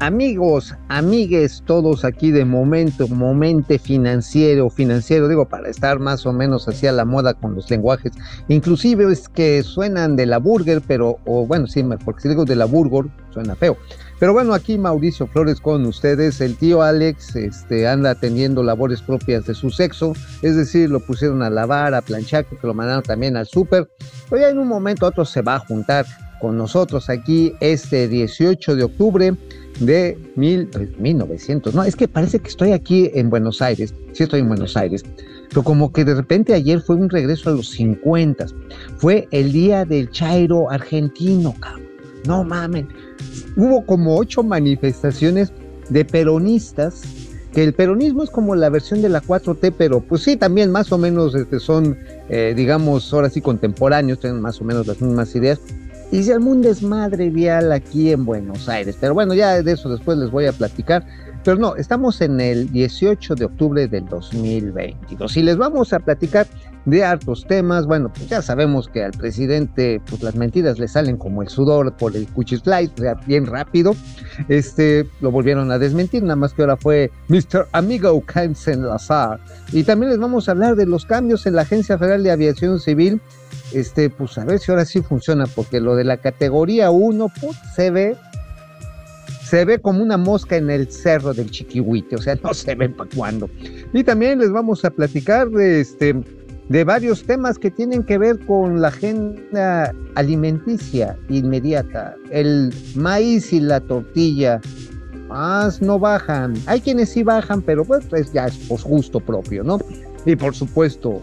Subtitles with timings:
[0.00, 6.68] Amigos, amigues, todos aquí de momento, momente financiero, financiero, digo, para estar más o menos
[6.68, 8.12] hacia la moda con los lenguajes,
[8.46, 12.54] inclusive es que suenan de la burger, pero, o bueno, sí, porque si digo de
[12.54, 13.76] la burger, suena feo.
[14.20, 19.46] Pero bueno, aquí Mauricio Flores con ustedes, el tío Alex este, anda atendiendo labores propias
[19.46, 20.12] de su sexo,
[20.42, 23.90] es decir, lo pusieron a lavar, a planchar, que lo mandaron también al súper,
[24.30, 26.06] pero ya en un momento otro se va a juntar
[26.40, 29.34] con nosotros aquí este 18 de octubre
[29.80, 30.68] de mil,
[30.98, 31.74] 1900.
[31.74, 33.94] No, es que parece que estoy aquí en Buenos Aires.
[34.12, 35.04] Sí, estoy en Buenos Aires.
[35.48, 38.46] Pero como que de repente ayer fue un regreso a los 50.
[38.98, 41.88] Fue el día del Chairo argentino, cabrón.
[42.26, 42.88] No mamen.
[43.56, 45.52] Hubo como ocho manifestaciones
[45.88, 47.02] de peronistas.
[47.52, 50.92] Que el peronismo es como la versión de la 4T, pero pues sí, también más
[50.92, 51.96] o menos este, son,
[52.28, 55.58] eh, digamos, ahora sí contemporáneos, tienen más o menos las mismas ideas,
[56.10, 58.96] y se armó un desmadre vial aquí en Buenos Aires.
[59.00, 61.04] Pero bueno, ya de eso después les voy a platicar.
[61.44, 66.46] Pero no, estamos en el 18 de octubre del 2022 y les vamos a platicar
[66.84, 67.86] de hartos temas.
[67.86, 71.94] Bueno, pues ya sabemos que al presidente pues las mentiras le salen como el sudor
[71.96, 73.94] por el cuchislide, o sea, bien rápido.
[74.48, 77.68] Este, lo volvieron a desmentir, nada más que ahora fue Mr.
[77.72, 79.38] Amigo Kensen Lazar.
[79.72, 82.80] Y también les vamos a hablar de los cambios en la Agencia Federal de Aviación
[82.80, 83.20] Civil.
[83.72, 87.56] Este, pues a ver si ahora sí funciona, porque lo de la categoría 1, pues,
[87.74, 88.16] se ve
[89.48, 92.90] se ve como una mosca en el cerro del Chiquihuite, o sea, no se ve
[92.90, 93.48] para cuándo.
[93.94, 96.14] Y también les vamos a platicar de este
[96.68, 102.14] de varios temas que tienen que ver con la agenda alimenticia inmediata.
[102.30, 104.60] El maíz y la tortilla
[105.28, 106.54] más no bajan.
[106.66, 109.78] Hay quienes sí bajan, pero pues, pues ya es por gusto propio, ¿no?
[110.26, 111.22] Y por supuesto,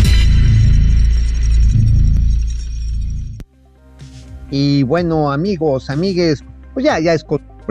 [4.51, 7.23] Y bueno, amigos, amigues, pues ya, ya es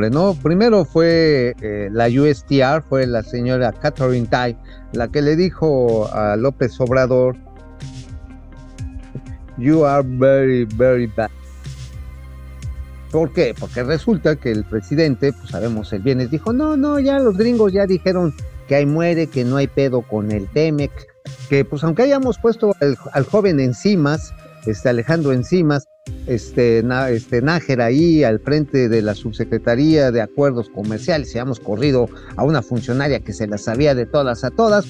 [0.08, 0.34] ¿no?
[0.34, 4.56] Primero fue eh, la USTR, fue la señora Catherine Tai,
[4.92, 7.36] la que le dijo a López Obrador,
[9.58, 11.28] You are very, very bad.
[13.10, 13.54] ¿Por qué?
[13.58, 17.72] Porque resulta que el presidente, pues sabemos el bienes, dijo, no, no, ya los gringos
[17.72, 18.32] ya dijeron
[18.69, 20.92] que ahí muere, que no hay pedo con el TEMEC,
[21.50, 24.32] que pues aunque hayamos puesto al, al joven encimas,
[24.66, 25.87] este Alejandro Encimas,
[26.26, 32.09] este, este Nájera ahí al frente de la subsecretaría de acuerdos comerciales y hemos corrido
[32.37, 34.87] a una funcionaria que se las sabía de todas a todas,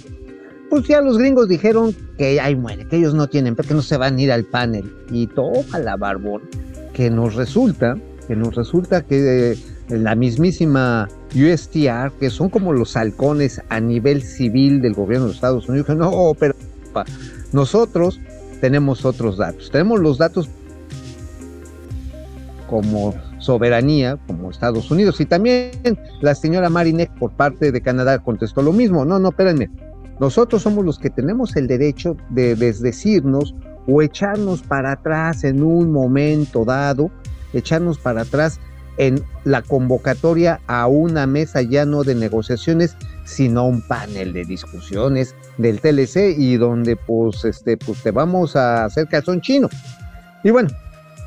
[0.71, 3.97] pues ya los gringos dijeron que ahí muere, que ellos no tienen, que no se
[3.97, 4.95] van a ir al panel.
[5.11, 6.43] Y toma la barbón,
[6.93, 7.97] que nos resulta,
[8.29, 14.23] que nos resulta que eh, la mismísima USTR, que son como los halcones a nivel
[14.23, 16.55] civil del gobierno de Estados Unidos, no, pero
[17.53, 18.21] nosotros
[18.61, 19.71] tenemos otros datos.
[19.71, 20.49] Tenemos los datos
[22.69, 25.21] como soberanía, como Estados Unidos.
[25.21, 25.73] Y también
[26.21, 29.05] la señora Marinek por parte de Canadá contestó lo mismo.
[29.05, 29.71] No, no, espérenme.
[30.21, 33.55] Nosotros somos los que tenemos el derecho de desdecirnos
[33.89, 37.11] o echarnos para atrás en un momento dado,
[37.55, 38.61] echarnos para atrás
[38.99, 42.97] en la convocatoria a una mesa ya no de negociaciones,
[43.31, 48.85] sino un panel de discusiones del TLC y donde pues este pues te vamos a
[48.85, 49.69] hacer calzón chino.
[50.43, 50.69] Y bueno,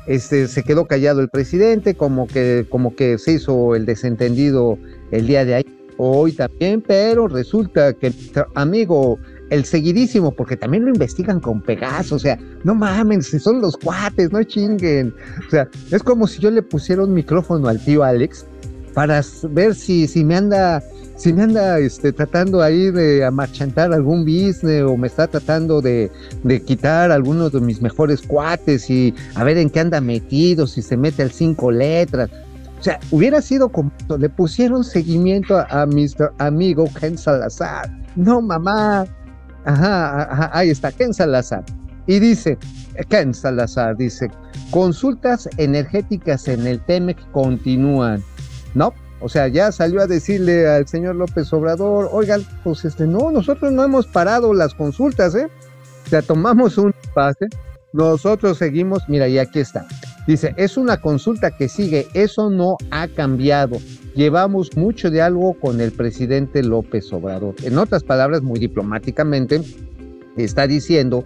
[0.06, 4.78] este se quedó callado el presidente, como que como que se hizo el desentendido
[5.10, 8.12] el día de ayer, hoy también, pero resulta que
[8.54, 9.18] amigo
[9.50, 13.76] el seguidísimo, porque también lo investigan con Pegaso, o sea, no mames, si son los
[13.76, 15.14] cuates, no chinguen.
[15.46, 18.46] O sea, es como si yo le pusiera un micrófono al tío Alex
[18.94, 20.82] para ver si, si me anda
[21.16, 26.10] si me anda este, tratando ahí de amarchantar algún business o me está tratando de,
[26.42, 30.82] de, quitar algunos de mis mejores cuates y a ver en qué anda metido, si
[30.82, 32.30] se mete al cinco letras.
[32.80, 36.32] O sea, hubiera sido como le pusieron seguimiento a, a Mr.
[36.38, 37.90] Amigo Ken Salazar.
[38.16, 39.06] No, mamá.
[39.64, 41.64] Ajá, ajá, ahí está, Ken Salazar.
[42.06, 42.58] Y dice,
[43.08, 44.30] Ken Salazar dice,
[44.70, 48.22] consultas energéticas en el TEMEC continúan.
[48.74, 53.30] No, o sea, ya salió a decirle al señor López Obrador, oigan, pues este, no,
[53.30, 55.48] nosotros no hemos parado las consultas, ¿eh?
[56.06, 57.46] O sea, tomamos un pase,
[57.92, 59.86] nosotros seguimos, mira, y aquí está.
[60.26, 63.78] Dice, es una consulta que sigue, eso no ha cambiado.
[64.14, 67.54] llevamos mucho diálogo con el presidente López Obrador.
[67.62, 69.60] En otras palabras, muy diplomáticamente,
[70.36, 71.24] está diciendo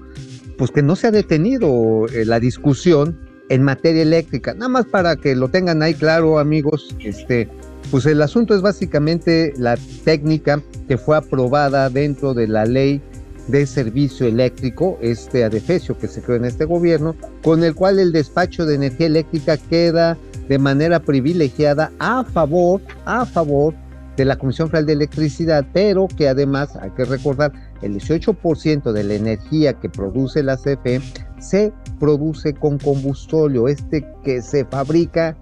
[0.58, 3.18] pues que no se ha detenido eh, la discusión
[3.48, 4.52] en materia eléctrica.
[4.54, 7.48] Nada más para que lo tengan ahí claro, amigos, este,
[7.90, 13.00] pues el asunto es básicamente la técnica que fue aprobada dentro de la ley
[13.48, 18.12] de servicio eléctrico, este adefesio que se creó en este gobierno, con el cual el
[18.12, 20.18] despacho de energía eléctrica queda
[20.48, 23.74] de manera privilegiada a favor, a favor
[24.16, 29.04] de la Comisión Federal de Electricidad, pero que además hay que recordar el 18% de
[29.04, 31.00] la energía que produce la CFE
[31.38, 35.36] se produce con combustóleo, este que se fabrica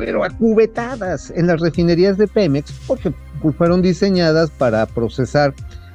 [0.00, 3.12] pero a cubetadas en las refinerías de Pemex, porque
[3.58, 5.52] fueron diseñadas para procesar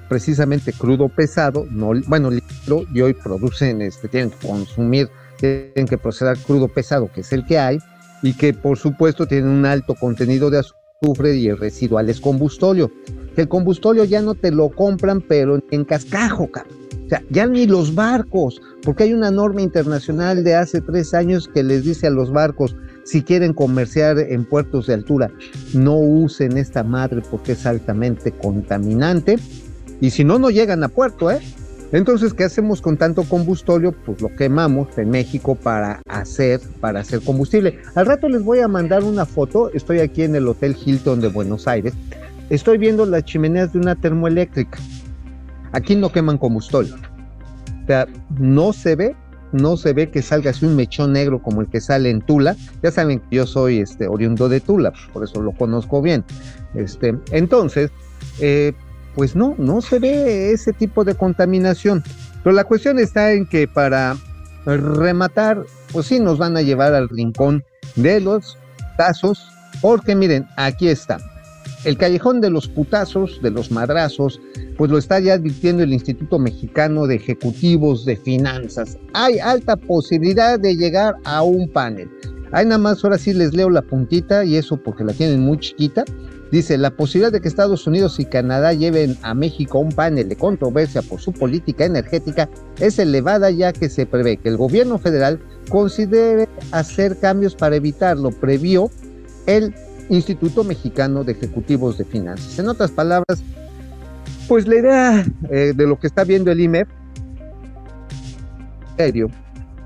[0.08, 5.10] precisamente crudo pesado, no, bueno, y hoy producen, este, tienen que consumir,
[5.40, 7.80] tienen que procesar crudo pesado, que es el que hay,
[8.22, 12.92] y que por supuesto tienen un alto contenido de azufre y el residual es combustóleo.
[13.36, 16.44] El combustóleo ya no te lo compran, pero en cascajo.
[16.44, 21.50] O sea, ya ni los barcos, porque hay una norma internacional de hace tres años
[21.52, 22.76] que les dice a los barcos,
[23.06, 25.32] si quieren comerciar en puertos de altura,
[25.74, 29.38] no usen esta madre porque es altamente contaminante.
[30.02, 31.40] Y si no, no llegan a puerto, ¿eh?
[31.92, 33.94] Entonces, ¿qué hacemos con tanto combustóleo?
[33.94, 37.80] Pues lo quemamos en México para hacer, para hacer combustible.
[37.94, 39.72] Al rato les voy a mandar una foto.
[39.72, 41.94] Estoy aquí en el Hotel Hilton de Buenos Aires.
[42.50, 44.80] Estoy viendo las chimeneas de una termoeléctrica.
[45.74, 46.96] Aquí no queman combustóleo.
[47.84, 48.08] O sea,
[48.40, 49.16] no se ve,
[49.56, 52.56] no se ve que salga así un mechón negro como el que sale en Tula.
[52.84, 56.24] Ya saben que yo soy este, oriundo de Tula, por eso lo conozco bien.
[56.76, 57.92] Este, entonces,
[58.40, 58.74] eh,
[59.16, 62.04] pues no, no se ve ese tipo de contaminación.
[62.44, 64.18] Pero la cuestión está en que para
[64.66, 67.64] rematar, pues sí nos van a llevar al rincón
[67.96, 68.58] de los
[68.98, 69.48] tazos,
[69.82, 71.18] porque miren, aquí está.
[71.86, 74.42] El callejón de los putazos, de los madrazos,
[74.76, 78.98] pues lo está ya advirtiendo el Instituto Mexicano de Ejecutivos de Finanzas.
[79.14, 82.10] Hay alta posibilidad de llegar a un panel.
[82.52, 85.60] Hay nada más, ahora sí les leo la puntita y eso porque la tienen muy
[85.60, 86.06] chiquita.
[86.52, 90.36] Dice, la posibilidad de que Estados Unidos y Canadá lleven a México un panel de
[90.36, 92.50] controversia por su política energética
[92.80, 95.40] es elevada ya que se prevé que el gobierno federal
[95.70, 98.90] considere hacer cambios para evitarlo, previó
[99.46, 99.76] el
[100.10, 102.60] Instituto Mexicano de Ejecutivos de Finanzas.
[102.60, 103.42] En otras palabras,
[104.48, 106.88] pues la idea eh, de lo que está viendo el IMEP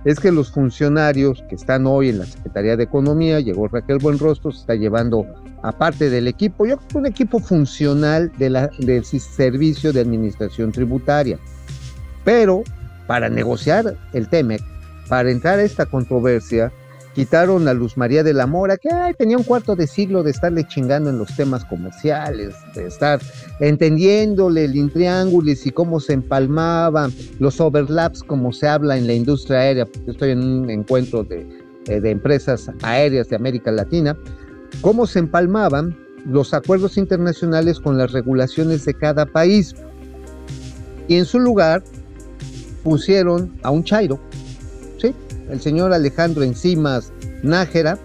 [0.06, 4.52] es que los funcionarios que están hoy en la Secretaría de Economía, llegó Raquel Buenrostro,
[4.52, 5.26] se está llevando
[5.62, 11.38] aparte del equipo, yo creo un equipo funcional del servicio de administración tributaria.
[12.24, 12.64] Pero
[13.08, 14.62] para negociar el TEMEC,
[15.08, 16.72] para entrar a esta controversia,
[17.20, 20.66] quitaron a Luz María de la Mora, que tenía un cuarto de siglo de estarle
[20.66, 23.20] chingando en los temas comerciales, de estar
[23.60, 29.60] entendiéndole el intriángulis y cómo se empalmaban los overlaps, como se habla en la industria
[29.60, 31.46] aérea, porque estoy en un encuentro de,
[31.88, 34.16] eh, de empresas aéreas de América Latina,
[34.80, 39.76] cómo se empalmaban los acuerdos internacionales con las regulaciones de cada país.
[41.10, 41.84] Y en su lugar
[42.82, 44.22] pusieron a un Chairo.
[45.50, 47.12] El señor Alejandro Encimas
[47.44, 47.98] Nájera,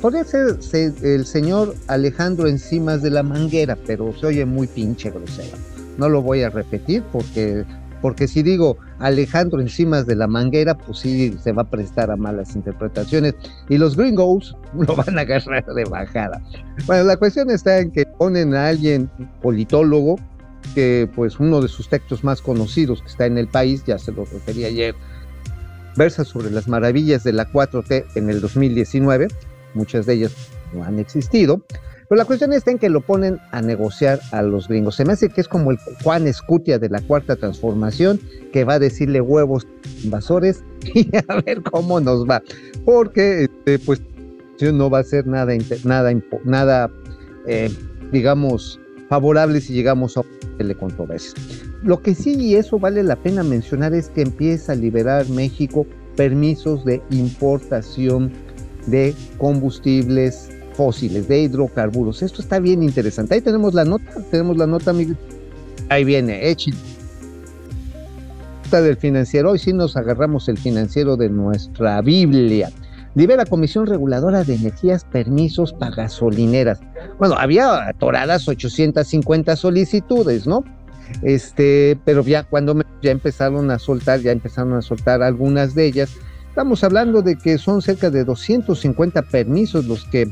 [0.00, 0.58] podría ser
[1.02, 5.56] el señor Alejandro Encimas de la Manguera, pero se oye muy pinche grosero.
[5.98, 7.64] No lo voy a repetir porque,
[8.00, 12.16] porque si digo Alejandro Encimas de la Manguera, pues sí se va a prestar a
[12.16, 13.34] malas interpretaciones
[13.68, 16.42] y los gringos lo van a agarrar de bajada.
[16.86, 19.10] Bueno, la cuestión está en que ponen a alguien
[19.42, 20.16] politólogo
[20.74, 24.12] que pues uno de sus textos más conocidos que está en el país, ya se
[24.12, 24.94] lo referí ayer,
[25.96, 29.28] versa sobre las maravillas de la 4T en el 2019,
[29.74, 30.32] muchas de ellas
[30.72, 31.62] no han existido,
[32.08, 34.96] pero la cuestión está en que lo ponen a negociar a los gringos.
[34.96, 38.20] Se me hace que es como el Juan Escutia de la cuarta transformación,
[38.52, 39.66] que va a decirle huevos
[40.02, 40.62] invasores
[40.94, 42.42] y a ver cómo nos va.
[42.84, 44.02] Porque, este, pues,
[44.72, 45.52] no va a ser nada,
[46.44, 46.90] nada,
[47.46, 47.70] eh,
[48.12, 50.22] digamos, favorable si llegamos a
[50.58, 51.34] una controversia.
[51.84, 55.86] Lo que sí, y eso vale la pena mencionar, es que empieza a liberar México
[56.16, 58.32] permisos de importación
[58.86, 62.22] de combustibles fósiles, de hidrocarburos.
[62.22, 63.34] Esto está bien interesante.
[63.34, 64.94] Ahí tenemos la nota, tenemos la nota.
[65.90, 66.76] Ahí viene, échale.
[68.70, 69.50] del financiero.
[69.50, 72.70] Hoy sí nos agarramos el financiero de nuestra Biblia.
[73.14, 76.80] Libera Comisión Reguladora de Energías permisos para gasolineras.
[77.18, 80.64] Bueno, había atoradas 850 solicitudes, ¿no?
[81.22, 86.10] Este, pero ya cuando ya empezaron a soltar, ya empezaron a soltar algunas de ellas.
[86.48, 90.28] Estamos hablando de que son cerca de 250 permisos los que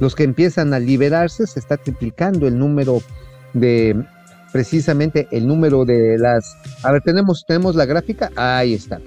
[0.00, 3.00] los que empiezan a liberarse, se está triplicando el número
[3.52, 4.04] de,
[4.52, 9.00] precisamente el número de las, a ver, tenemos, tenemos la gráfica, ahí está,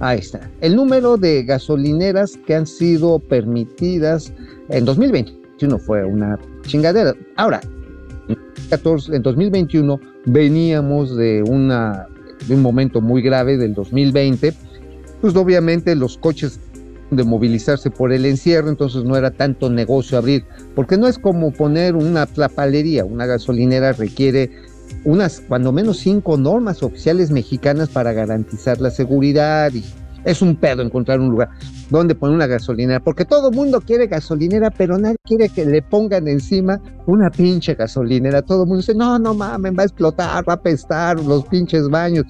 [0.00, 4.32] ahí está, el número de gasolineras que han sido permitidas
[4.68, 7.14] en 2021 fue una chingadera.
[7.36, 7.60] Ahora,
[8.28, 12.06] en 2021 veníamos de, una,
[12.48, 14.54] un momento muy grave del 2020,
[15.20, 16.60] pues obviamente los coches
[17.10, 21.52] de movilizarse por el encierro, entonces no era tanto negocio abrir, porque no es como
[21.52, 24.50] poner una plapalería, una gasolinera requiere
[25.04, 29.84] unas, cuando menos cinco normas oficiales mexicanas para garantizar la seguridad y
[30.24, 31.50] es un pedo encontrar un lugar
[31.90, 35.82] donde poner una gasolinera, porque todo el mundo quiere gasolinera, pero nadie quiere que le
[35.82, 38.42] pongan encima una pinche gasolinera.
[38.42, 41.88] Todo el mundo dice, no, no mames, va a explotar, va a apestar los pinches
[41.88, 42.24] baños.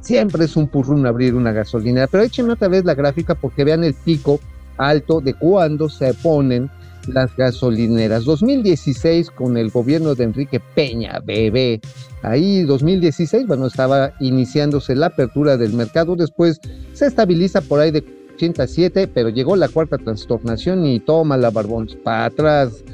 [0.00, 3.84] Siempre es un purrún abrir una gasolinera, pero échenme otra vez la gráfica porque vean
[3.84, 4.40] el pico
[4.76, 6.70] alto de cuando se ponen
[7.08, 8.24] las gasolineras.
[8.24, 11.80] 2016 con el gobierno de Enrique Peña, bebé.
[12.22, 16.60] Ahí 2016, bueno, estaba iniciándose la apertura del mercado, después
[16.92, 21.88] se estabiliza por ahí de 87, pero llegó la cuarta trastornación y toma la barbón
[22.02, 22.84] para atrás.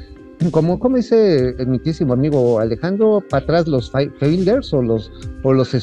[0.51, 5.11] Como, como dice el mitísimo amigo Alejandro, para atrás los fielders o los,
[5.43, 5.75] o los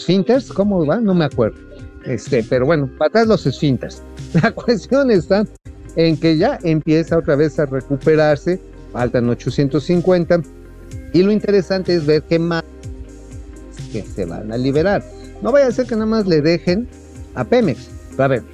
[0.53, 1.01] ¿cómo va?
[1.01, 1.59] No me acuerdo.
[2.05, 4.03] Este, pero bueno, para atrás los esfínteres.
[4.43, 5.45] La cuestión está
[5.99, 8.61] en que ya empieza otra vez a recuperarse,
[8.93, 10.43] faltan 850,
[11.13, 12.63] y lo interesante es ver qué más
[13.93, 15.03] que se van a liberar.
[15.43, 16.89] No vaya a ser que nada más le dejen
[17.35, 17.91] a Pemex.
[18.17, 18.45] A ver,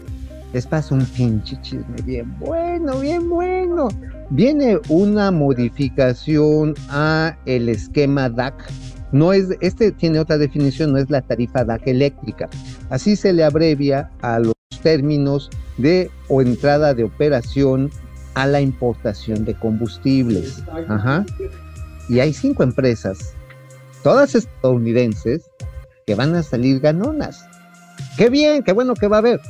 [0.54, 3.88] les paso un pinche chisme bien bueno, bien bueno.
[4.30, 8.54] Viene una modificación a el esquema DAC.
[9.12, 12.48] No es, este tiene otra definición, no es la tarifa DAC eléctrica.
[12.88, 14.53] Así se le abrevia a los
[14.84, 17.90] términos de o entrada de operación
[18.34, 20.62] a la importación de combustibles.
[22.08, 23.34] Y hay cinco empresas,
[24.04, 25.50] todas estadounidenses,
[26.06, 27.44] que van a salir ganonas.
[28.16, 29.40] Qué bien, qué bueno que va a haber.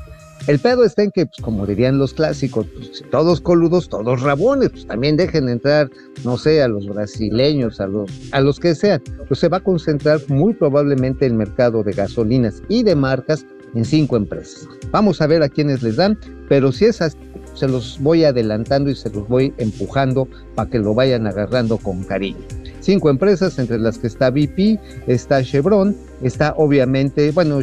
[0.47, 4.71] El pedo está en que, pues, como dirían los clásicos, pues, todos coludos, todos rabones,
[4.71, 5.89] pues también dejen entrar,
[6.23, 9.03] no sé, a los brasileños, a los, a los que sean.
[9.27, 13.85] Pues se va a concentrar muy probablemente el mercado de gasolinas y de marcas en
[13.85, 14.69] cinco empresas.
[14.91, 17.17] Vamos a ver a quiénes les dan, pero si es así,
[17.55, 22.03] se los voy adelantando y se los voy empujando para que lo vayan agarrando con
[22.05, 22.41] cariño.
[22.81, 27.61] Cinco empresas, entre las que está BP, está Chevron, está obviamente, bueno,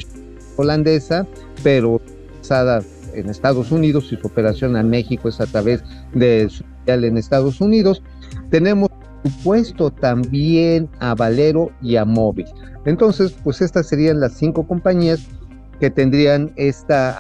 [0.56, 1.28] holandesa,
[1.64, 2.02] pero
[3.14, 7.62] en Estados Unidos y su operación en México es a través de su en Estados
[7.62, 8.02] Unidos.
[8.50, 8.90] Tenemos
[9.24, 12.48] supuesto también a Valero y a Móvil.
[12.86, 15.22] Entonces, pues estas serían las cinco compañías
[15.82, 17.20] que tendrían esta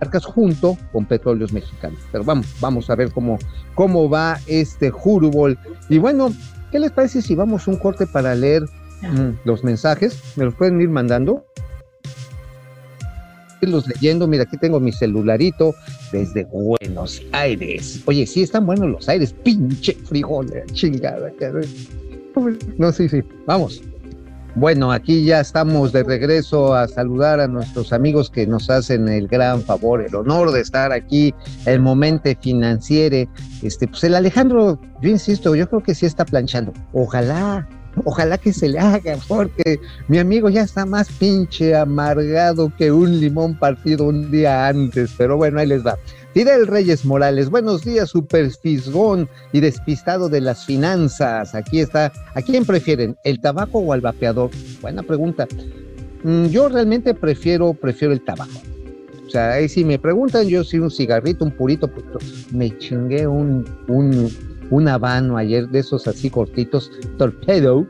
[0.00, 1.98] marcas junto con petróleos mexicanos.
[2.12, 3.38] Pero vamos, vamos a ver cómo,
[3.74, 5.58] cómo va este Jurubol.
[5.88, 6.34] Y bueno,
[6.70, 8.62] ¿qué les parece si vamos un corte para leer
[9.00, 10.20] mm, los mensajes?
[10.36, 11.46] ¿Me los pueden ir mandando?
[13.62, 14.26] irlos leyendo.
[14.26, 15.74] Mira, aquí tengo mi celularito
[16.12, 18.02] desde Buenos Aires.
[18.04, 21.32] Oye, sí están buenos los aires, pinche frijol, eh, chingada.
[22.76, 23.80] No, sí, sí, vamos.
[24.56, 29.28] Bueno, aquí ya estamos de regreso a saludar a nuestros amigos que nos hacen el
[29.28, 31.34] gran favor, el honor de estar aquí,
[31.66, 33.30] el momento financiero.
[33.62, 36.72] Este, pues el Alejandro, yo insisto, yo creo que sí está planchando.
[36.94, 37.68] Ojalá,
[38.04, 43.20] Ojalá que se le haga, porque mi amigo ya está más pinche amargado que un
[43.20, 45.14] limón partido un día antes.
[45.16, 45.96] Pero bueno, ahí les va.
[46.36, 51.54] Fidel Reyes Morales, buenos días, super fisgón y despistado de las finanzas.
[51.54, 52.12] Aquí está.
[52.34, 54.50] ¿A quién prefieren, el tabaco o al vapeador?
[54.82, 55.48] Buena pregunta.
[56.24, 58.60] Mm, yo realmente prefiero, prefiero el tabaco.
[59.26, 63.26] O sea, ahí si me preguntan, yo sí un cigarrito, un purito, pues, me chingué
[63.26, 64.28] un, un
[64.70, 67.86] un habano ayer de esos así cortitos, torpedo,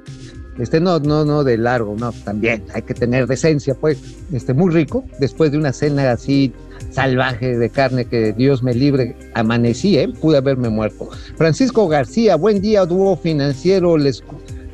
[0.58, 3.98] este no, no, no de largo, no, también hay que tener decencia, pues,
[4.32, 6.52] este muy rico, después de una cena así
[6.90, 10.08] salvaje de carne que Dios me libre, amanecí, ¿eh?
[10.20, 11.08] pude haberme muerto.
[11.36, 14.22] Francisco García, buen día, dúo financiero, les,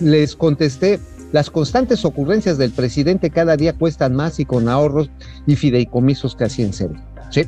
[0.01, 1.01] les contesté,
[1.33, 5.11] las constantes ocurrencias del presidente cada día cuestan más y con ahorros
[5.47, 7.01] y fideicomisos casi en serio.
[7.31, 7.45] Sí,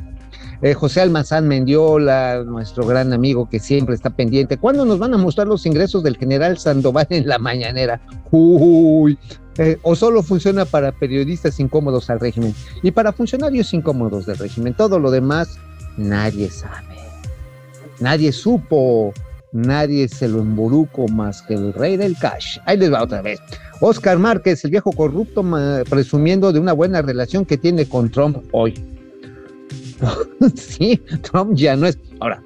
[0.61, 4.57] eh, José Almazán Mendiola, nuestro gran amigo que siempre está pendiente.
[4.57, 8.01] ¿Cuándo nos van a mostrar los ingresos del general Sandoval en la mañanera?
[8.31, 9.17] Uy,
[9.57, 14.73] eh, o solo funciona para periodistas incómodos al régimen y para funcionarios incómodos del régimen.
[14.73, 15.57] Todo lo demás,
[15.97, 16.95] nadie sabe.
[17.99, 19.13] Nadie supo,
[19.53, 22.59] nadie se lo emboruco más que el rey del cash.
[22.65, 23.39] Ahí les va otra vez.
[23.79, 25.43] Oscar Márquez, el viejo corrupto,
[25.89, 28.73] presumiendo de una buena relación que tiene con Trump hoy.
[30.55, 31.97] sí, Trump ya no es.
[32.19, 32.41] Ahora,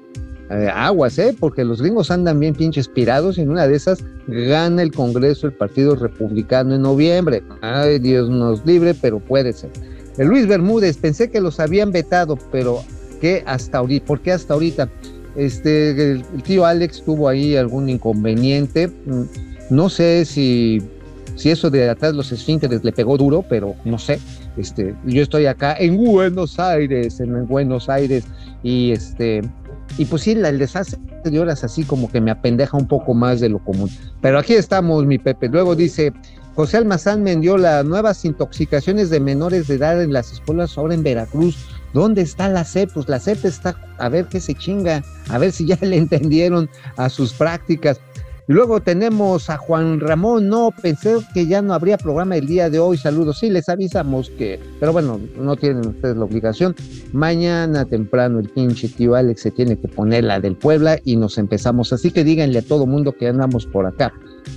[0.50, 1.34] eh, aguas, ¿eh?
[1.38, 5.46] Porque los gringos andan bien pinches pirados y en una de esas gana el Congreso
[5.46, 7.42] el Partido Republicano en noviembre.
[7.60, 9.70] Ay, Dios nos libre, pero puede ser.
[10.18, 12.82] El Luis Bermúdez, pensé que los habían vetado, pero
[13.20, 14.06] ¿qué hasta ahorita?
[14.06, 14.88] ¿Por qué hasta ahorita?
[15.36, 18.88] Este, el, el tío Alex tuvo ahí algún inconveniente.
[18.88, 19.22] Mm,
[19.70, 20.82] no sé si,
[21.36, 24.18] si eso de atrás los esfínteres le pegó duro, pero no sé.
[24.56, 28.24] Este, yo estoy acá en Buenos Aires, en Buenos Aires,
[28.62, 29.42] y este,
[29.96, 33.40] y pues sí, el desastre de horas así como que me apendeja un poco más
[33.40, 33.90] de lo común.
[34.20, 35.48] Pero aquí estamos, mi Pepe.
[35.48, 36.12] Luego dice,
[36.54, 41.56] José Almazán las nuevas intoxicaciones de menores de edad en las escuelas ahora en Veracruz.
[41.92, 42.92] ¿Dónde está la CEP?
[42.92, 46.68] Pues la CEP está a ver qué se chinga, a ver si ya le entendieron
[46.96, 48.00] a sus prácticas.
[48.50, 52.68] Y luego tenemos a Juan Ramón, no, pensé que ya no habría programa el día
[52.68, 56.74] de hoy, saludos, sí, les avisamos que, pero bueno, no tienen ustedes la obligación,
[57.12, 61.38] mañana temprano el pinche tío Alex se tiene que poner la del Puebla y nos
[61.38, 64.12] empezamos, así que díganle a todo mundo que andamos por acá.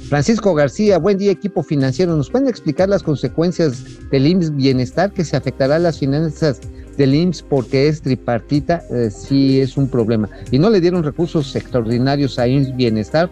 [0.10, 5.24] Francisco García, buen día equipo financiero, ¿nos pueden explicar las consecuencias del IMSS Bienestar que
[5.24, 6.62] se afectará a las finanzas
[6.98, 10.30] del IMSS porque es tripartita, eh, sí es un problema.
[10.52, 13.30] Y no le dieron recursos extraordinarios a IMSS Bienestar,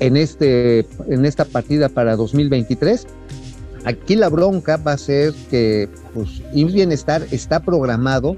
[0.00, 3.06] en, este, en esta partida para 2023.
[3.84, 8.36] Aquí la bronca va a ser que pues, Bienestar está programado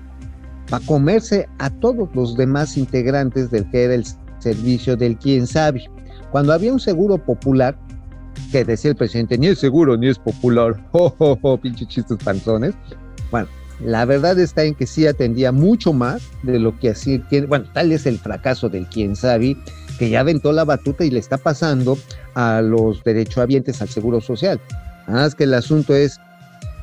[0.69, 4.05] para comerse a todos los demás integrantes del que era el
[4.38, 5.85] servicio del quien sabe.
[6.31, 7.79] Cuando había un seguro popular,
[8.53, 12.75] que decía el presidente, ni es seguro ni es popular, oh, pinche chistes panzones.
[13.31, 13.49] Bueno,
[13.81, 17.93] la verdad está en que sí atendía mucho más de lo que hacía, bueno, tal
[17.93, 19.57] es el fracaso del quien sabe,
[19.99, 21.99] que ya aventó la batuta y le está pasando
[22.35, 24.61] a los derechohabientes al Seguro Social.
[25.07, 26.21] Nada más que el asunto es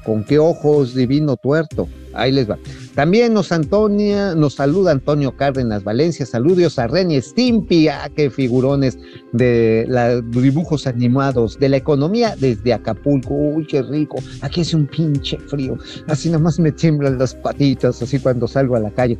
[0.05, 1.89] con qué ojos divino tuerto.
[2.13, 2.57] Ahí les va.
[2.93, 8.97] También nos Antonia, nos saluda Antonio Cárdenas Valencia, saludos a Reni Stimpy, ah, qué figurones
[9.33, 13.33] de los dibujos animados de la economía desde Acapulco.
[13.33, 14.17] Uy, qué rico.
[14.41, 15.77] Aquí hace un pinche frío.
[16.07, 19.17] Así nomás me tiemblan las patitas, así cuando salgo a la calle.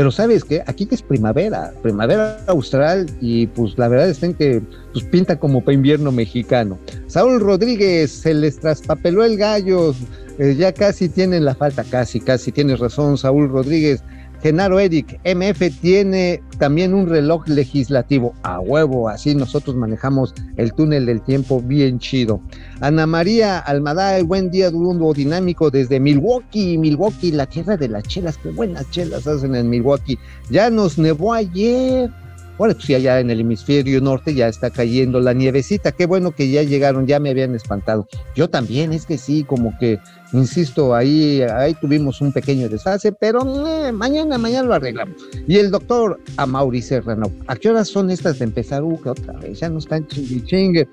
[0.00, 4.62] Pero sabes que aquí que es primavera, primavera austral y pues la verdad es que
[4.94, 6.78] pues pinta como para invierno mexicano.
[7.06, 9.94] Saúl Rodríguez se les traspapeló el gallo,
[10.38, 14.02] eh, ya casi tienen la falta, casi, casi tienes razón, Saúl Rodríguez.
[14.42, 21.04] Genaro Eric, MF tiene también un reloj legislativo a huevo, así nosotros manejamos el túnel
[21.04, 22.40] del tiempo bien chido.
[22.80, 28.38] Ana María Almaday, buen día, mundo dinámico desde Milwaukee, Milwaukee, la tierra de las chelas,
[28.38, 30.18] qué buenas chelas hacen en Milwaukee.
[30.48, 32.10] Ya nos nevó ayer,
[32.60, 35.92] bueno, pues ya en el hemisferio norte ya está cayendo la nievecita.
[35.92, 38.06] Qué bueno que ya llegaron, ya me habían espantado.
[38.36, 39.98] Yo también, es que sí, como que,
[40.34, 45.16] insisto, ahí, ahí tuvimos un pequeño desfase, pero eh, mañana, mañana lo arreglamos.
[45.46, 48.82] Y el doctor Amaury Serrano, ¿a qué horas son estas de empezar?
[48.82, 50.88] Uh, otra vez, ya no están chingue chingue.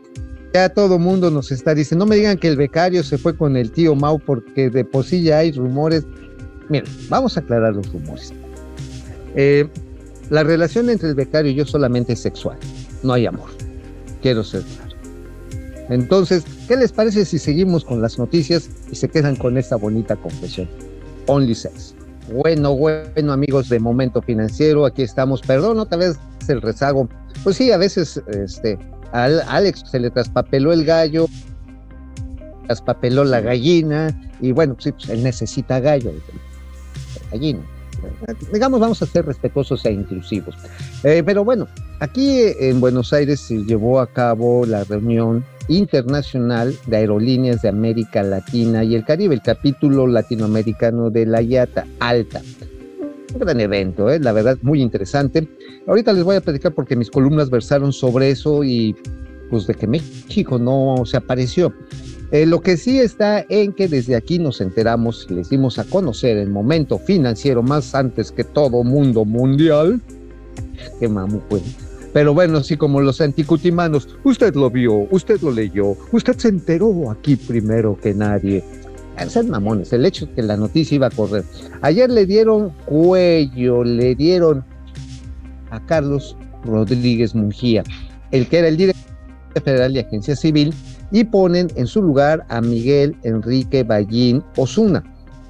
[0.54, 3.58] Ya todo mundo nos está diciendo, no me digan que el becario se fue con
[3.58, 4.88] el tío Mau porque de
[5.22, 6.06] ya hay rumores.
[6.70, 8.34] Miren, vamos a aclarar los rumores.
[9.36, 9.68] Eh,
[10.30, 12.58] la relación entre el becario y yo solamente es sexual,
[13.04, 13.50] no hay amor.
[14.22, 14.96] Quiero ser claro.
[15.90, 20.16] Entonces, ¿qué les parece si seguimos con las noticias y se quedan con esta bonita
[20.18, 20.68] confesión?
[21.28, 21.96] Only sex.
[22.34, 25.42] Bueno, bueno, amigos de Momento Financiero, aquí estamos.
[25.42, 26.18] Perdón, otra vez
[26.50, 27.08] el rezago.
[27.44, 28.78] Pues sí, a veces este,
[29.14, 31.28] al Alex se le traspapeló el gallo,
[32.66, 34.10] traspapeló la gallina,
[34.42, 36.12] y bueno, sí, pues él necesita gallo,
[37.32, 37.62] gallina
[38.52, 40.56] digamos, vamos a ser respetuosos e inclusivos.
[41.04, 41.68] Eh, pero bueno,
[42.00, 48.24] aquí en Buenos Aires se llevó a cabo la reunión internacional de aerolíneas de América
[48.24, 52.42] Latina y el Caribe, el capítulo latinoamericano de la IATA Alta.
[53.34, 54.20] Un gran evento, ¿eh?
[54.20, 55.48] la verdad, muy interesante.
[55.86, 58.96] Ahorita les voy a platicar porque mis columnas versaron sobre eso y
[59.50, 61.74] pues de que México no se apareció.
[62.32, 66.38] Eh, lo que sí está en que desde aquí nos enteramos, les dimos a conocer
[66.38, 70.02] el momento financiero más antes que todo mundo mundial.
[71.00, 71.64] Qué mamu, pues.
[72.14, 77.12] Pero bueno, así como los anticutimanos, usted lo vio, usted lo leyó, usted se enteró
[77.12, 78.64] aquí primero que nadie.
[79.30, 81.44] Sean mamones, el hecho de que la noticia iba a correr.
[81.82, 84.64] Ayer le dieron cuello, le dieron
[85.72, 87.84] a Carlos Rodríguez Mujía,
[88.32, 89.04] el que era el director
[89.64, 90.74] federal de Agencia Civil,
[91.12, 95.04] y ponen en su lugar a Miguel Enrique Ballín Osuna.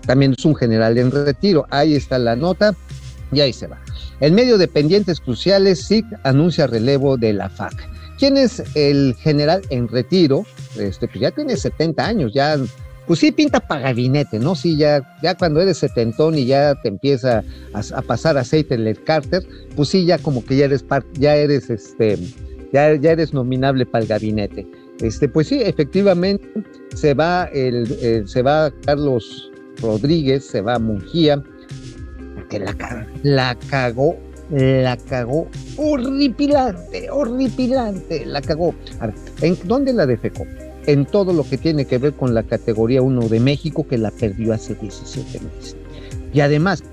[0.05, 1.65] También es un general en retiro.
[1.69, 2.75] Ahí está la nota
[3.31, 3.77] y ahí se va.
[4.19, 7.73] En medio de pendientes cruciales, SIC anuncia relevo de la FAC.
[8.17, 10.45] ¿Quién es el general en retiro?
[10.77, 12.57] Este, pues ya tiene 70 años, ya
[13.05, 14.53] pues sí pinta para gabinete, ¿no?
[14.55, 17.43] Sí, ya, ya cuando eres setentón y ya te empieza
[17.73, 19.43] a, pasar aceite en el cárter,
[19.75, 22.17] pues sí, ya como que ya eres ya eres este,
[22.73, 24.67] ya, ya eres nominable para el gabinete.
[24.99, 26.47] Este, pues sí, efectivamente,
[26.95, 31.43] se va el, se va Carlos Rodríguez, se va Mungía,
[33.23, 34.17] la cagó,
[34.49, 38.73] la cagó horripilante, horripilante, la cagó.
[39.41, 40.45] ¿en dónde la defecó?
[40.85, 44.09] En todo lo que tiene que ver con la categoría 1 de México, que la
[44.09, 45.75] perdió hace 17 meses.
[46.33, 46.83] Y además,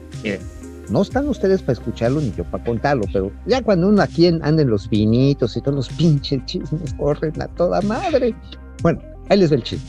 [0.91, 4.69] no están ustedes para escucharlo ni yo para contarlo, pero ya cuando uno aquí anden
[4.69, 8.35] los vinitos y todos los pinches chismes corren a toda madre.
[8.83, 9.89] Bueno, ahí les ve el chisme.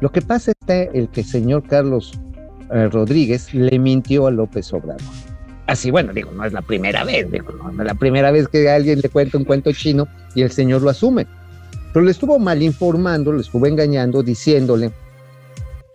[0.00, 2.12] Lo que pasa es el que señor Carlos
[2.70, 5.00] eh, Rodríguez le mintió a López Obrador.
[5.66, 8.68] Así, bueno, digo, no es la primera vez, digo, no es la primera vez que
[8.68, 11.26] alguien le cuenta un cuento chino y el señor lo asume.
[11.92, 14.92] Pero le estuvo mal informando, le estuvo engañando, diciéndole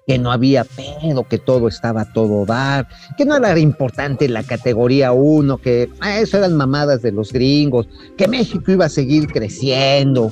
[0.10, 5.12] que no había pedo, que todo estaba todo dar, que no era importante la categoría
[5.12, 10.32] 1, que ah, eso eran mamadas de los gringos, que México iba a seguir creciendo.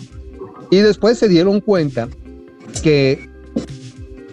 [0.71, 2.09] Y después se dieron cuenta
[2.81, 3.29] que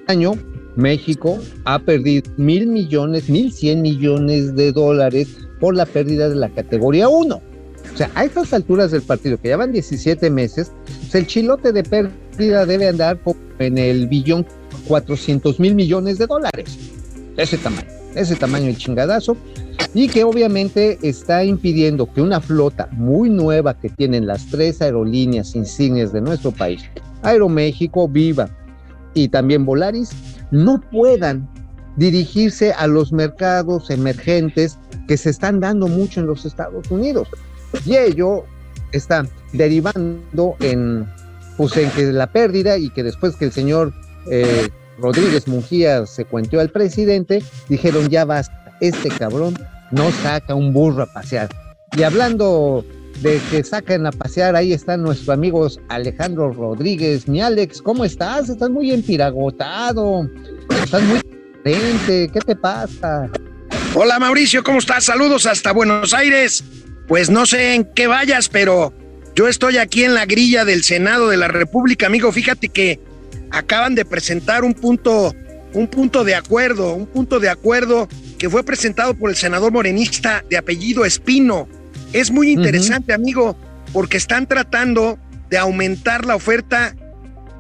[0.07, 0.33] año
[0.77, 5.29] México ha perdido mil millones, mil cien millones de dólares
[5.61, 7.35] por la pérdida de la categoría 1.
[7.37, 11.71] O sea, a estas alturas del partido, que ya van 17 meses, pues el chilote
[11.71, 13.21] de pérdida debe andar
[13.59, 14.47] en el billón
[14.87, 16.79] 400 mil millones de dólares.
[17.37, 19.37] Ese tamaño, ese tamaño de chingadazo.
[19.93, 25.55] Y que obviamente está impidiendo que una flota muy nueva que tienen las tres aerolíneas
[25.55, 26.83] insignias de nuestro país,
[27.23, 28.49] Aeroméxico, Viva
[29.15, 30.11] y también Volaris,
[30.51, 31.49] no puedan
[31.97, 37.29] dirigirse a los mercados emergentes que se están dando mucho en los Estados Unidos.
[37.87, 38.45] Y ello
[38.93, 41.07] está derivando en,
[41.57, 43.93] pues, en que la pérdida y que después que el señor
[44.31, 49.55] eh, Rodríguez Mungía se cuenteó al presidente, dijeron ya basta, este cabrón
[49.91, 51.49] no saca un burro a pasear.
[51.97, 52.85] Y hablando
[53.21, 58.49] de que sacan a pasear, ahí están nuestros amigos Alejandro Rodríguez, mi Alex, ¿cómo estás?
[58.49, 60.29] Estás muy empiragotado,
[60.83, 63.31] estás muy diferente, ¿qué te pasa?
[63.95, 65.05] Hola Mauricio, ¿cómo estás?
[65.05, 66.65] Saludos hasta Buenos Aires.
[67.07, 68.93] Pues no sé en qué vayas, pero
[69.37, 72.33] yo estoy aquí en la grilla del Senado de la República, amigo.
[72.33, 72.99] Fíjate que
[73.55, 75.35] acaban de presentar un punto,
[75.73, 80.45] un punto de acuerdo, un punto de acuerdo que fue presentado por el senador morenista
[80.51, 81.69] de apellido Espino.
[82.13, 83.57] Es muy interesante, amigo,
[83.93, 86.95] porque están tratando de aumentar la oferta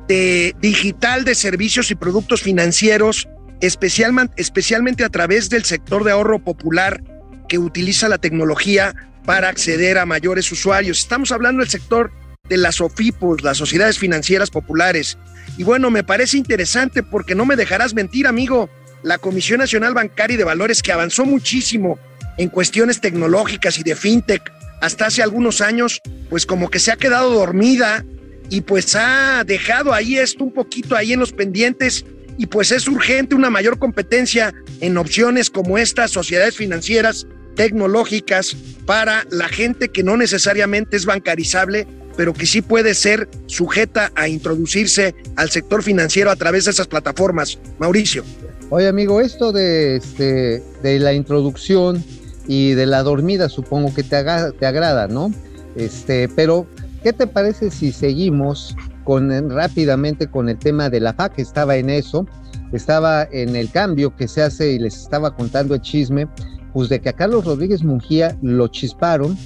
[0.08, 3.28] de digital de servicios y productos financieros,
[3.60, 7.02] especialmente, especialmente a través del sector de ahorro popular
[7.48, 10.98] que utiliza la tecnología para acceder a mayores usuarios.
[10.98, 12.12] Estamos hablando del sector
[12.48, 15.16] de las OFIPOS, las sociedades financieras populares.
[15.56, 18.68] Y bueno, me parece interesante porque no me dejarás mentir, amigo,
[19.02, 21.98] la Comisión Nacional Bancaria y de Valores que avanzó muchísimo
[22.36, 24.42] en cuestiones tecnológicas y de fintech
[24.82, 28.04] hasta hace algunos años, pues como que se ha quedado dormida
[28.50, 32.04] y pues ha dejado ahí esto un poquito ahí en los pendientes
[32.36, 37.26] y pues es urgente una mayor competencia en opciones como estas sociedades financieras
[37.56, 38.54] tecnológicas
[38.84, 44.28] para la gente que no necesariamente es bancarizable pero que sí puede ser sujeta a
[44.28, 47.58] introducirse al sector financiero a través de esas plataformas.
[47.78, 48.24] Mauricio.
[48.70, 52.02] Oye, amigo, esto de, este, de la introducción
[52.46, 54.24] y de la dormida supongo que te,
[54.58, 55.32] te agrada, ¿no?
[55.76, 56.66] Este, pero,
[57.02, 61.76] ¿qué te parece si seguimos con, rápidamente con el tema de la FA, que estaba
[61.76, 62.26] en eso,
[62.72, 66.26] estaba en el cambio que se hace y les estaba contando el chisme,
[66.72, 69.36] pues de que a Carlos Rodríguez Mungía lo chisparon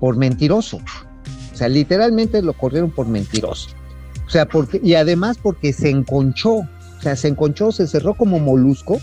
[0.00, 0.80] por mentiroso.
[1.54, 3.70] O sea, literalmente lo corrieron por mentiroso.
[4.26, 8.38] O sea, porque, y además porque se enconchó, o sea, se enconchó, se cerró como
[8.38, 9.00] molusco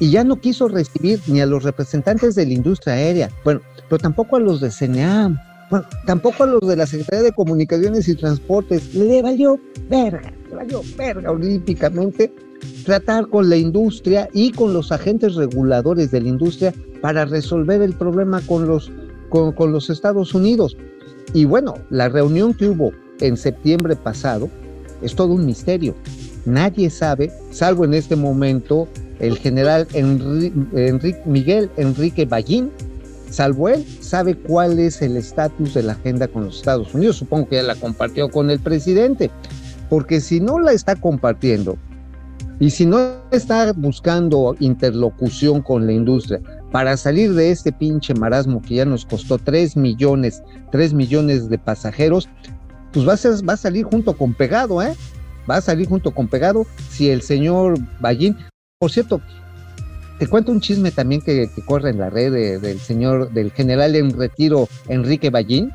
[0.00, 3.98] y ya no quiso recibir ni a los representantes de la industria aérea, bueno, pero
[3.98, 8.14] tampoco a los de CNA, bueno, tampoco a los de la Secretaría de Comunicaciones y
[8.14, 12.32] Transportes, le valió verga, le valió verga olímpicamente
[12.84, 17.94] tratar con la industria y con los agentes reguladores de la industria para resolver el
[17.94, 18.90] problema con los,
[19.28, 20.76] con, los Estados Unidos.
[21.34, 24.48] Y bueno, la reunión que hubo en septiembre pasado
[25.02, 25.94] es todo un misterio.
[26.46, 28.88] Nadie sabe, salvo en este momento
[29.20, 29.86] el general
[31.26, 32.70] Miguel Enrique Ballín,
[33.30, 37.16] salvo él, sabe cuál es el estatus de la agenda con los Estados Unidos.
[37.16, 39.30] Supongo que ya la compartió con el presidente,
[39.90, 41.76] porque si no la está compartiendo
[42.60, 42.98] y si no
[43.30, 49.06] está buscando interlocución con la industria para salir de este pinche marasmo que ya nos
[49.06, 52.28] costó 3 millones, 3 millones de pasajeros,
[52.92, 54.94] pues va a, va a salir junto con pegado, ¿eh?
[55.48, 58.36] va a salir junto con pegado si el señor Ballín,
[58.78, 59.20] por cierto,
[60.18, 64.16] te cuento un chisme también que, corre en la red del señor, del general en
[64.16, 65.72] retiro Enrique Ballín.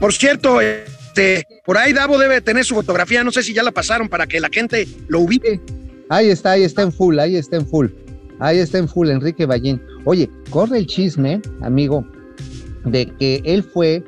[0.00, 3.70] Por cierto, este, por ahí Davo debe tener su fotografía, no sé si ya la
[3.70, 5.60] pasaron para que la gente lo ubique.
[6.08, 7.88] Ahí está, ahí está en full, ahí está en full.
[8.38, 9.80] Ahí está en full Enrique Ballín.
[10.04, 12.06] Oye, corre el chisme, amigo,
[12.84, 14.04] de que él fue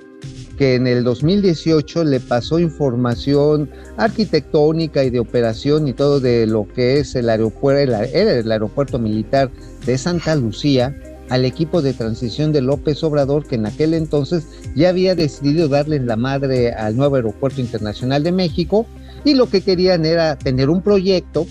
[0.56, 6.66] que en el 2018 le pasó información arquitectónica y de operación y todo de lo
[6.66, 9.50] que es el aeropuerto, era el aeropuerto militar
[9.84, 10.96] de Santa Lucía
[11.28, 15.98] al equipo de transición de López Obrador, que en aquel entonces ya había decidido darle
[16.00, 18.86] la madre al nuevo aeropuerto internacional de México
[19.24, 21.46] y lo que querían era tener un proyecto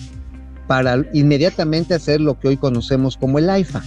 [0.66, 3.82] para inmediatamente hacer lo que hoy conocemos como el AIFA.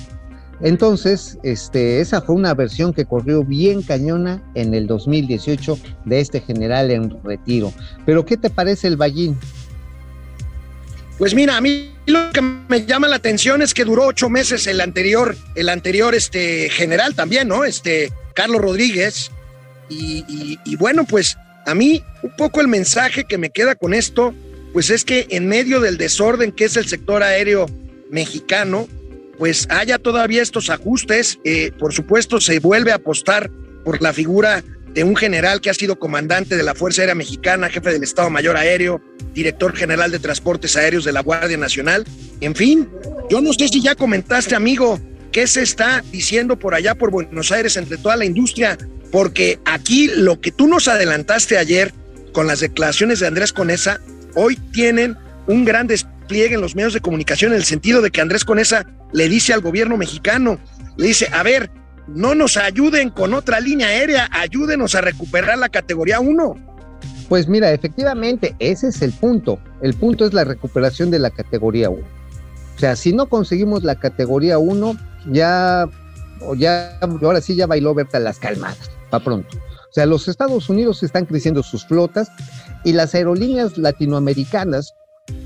[0.62, 6.42] Entonces, este, esa fue una versión que corrió bien cañona en el 2018 de este
[6.42, 7.74] general en retiro.
[8.06, 9.38] Pero, ¿qué te parece el Ballín?
[11.18, 14.68] Pues mira, a mí lo que me llama la atención es que duró ocho meses
[14.68, 17.64] el anterior, el anterior este, general también, ¿no?
[17.64, 19.32] Este, Carlos Rodríguez.
[19.90, 24.34] Y, y bueno, pues a mí un poco el mensaje que me queda con esto,
[24.74, 27.68] pues es que en medio del desorden que es el sector aéreo
[28.10, 28.88] mexicano,
[29.38, 31.40] pues haya todavía estos ajustes.
[31.44, 33.50] Eh, por supuesto, se vuelve a apostar
[33.84, 37.70] por la figura de un general que ha sido comandante de la Fuerza Aérea Mexicana,
[37.70, 39.02] jefe del Estado Mayor Aéreo,
[39.34, 42.06] director general de Transportes Aéreos de la Guardia Nacional.
[42.42, 42.90] En fin,
[43.30, 45.00] yo no sé si ya comentaste, amigo,
[45.32, 48.78] qué se está diciendo por allá por Buenos Aires entre toda la industria,
[49.12, 51.94] porque aquí lo que tú nos adelantaste ayer
[52.34, 54.02] con las declaraciones de Andrés Conesa,
[54.36, 58.22] hoy tienen un gran despliegue en los medios de comunicación en el sentido de que
[58.22, 60.60] Andrés Conesa le dice al gobierno mexicano,
[60.98, 61.72] le dice, a ver,
[62.08, 66.56] no nos ayuden con otra línea aérea, ayúdenos a recuperar la categoría 1.
[67.28, 69.60] Pues mira, efectivamente, ese es el punto.
[69.82, 72.02] El punto es la recuperación de la categoría 1.
[72.02, 74.98] O sea, si no conseguimos la categoría 1,
[75.32, 75.86] ya,
[76.58, 79.58] ya, ahora sí ya bailó Berta las calmadas, para pronto.
[79.90, 82.30] O sea, los Estados Unidos están creciendo sus flotas
[82.84, 84.94] y las aerolíneas latinoamericanas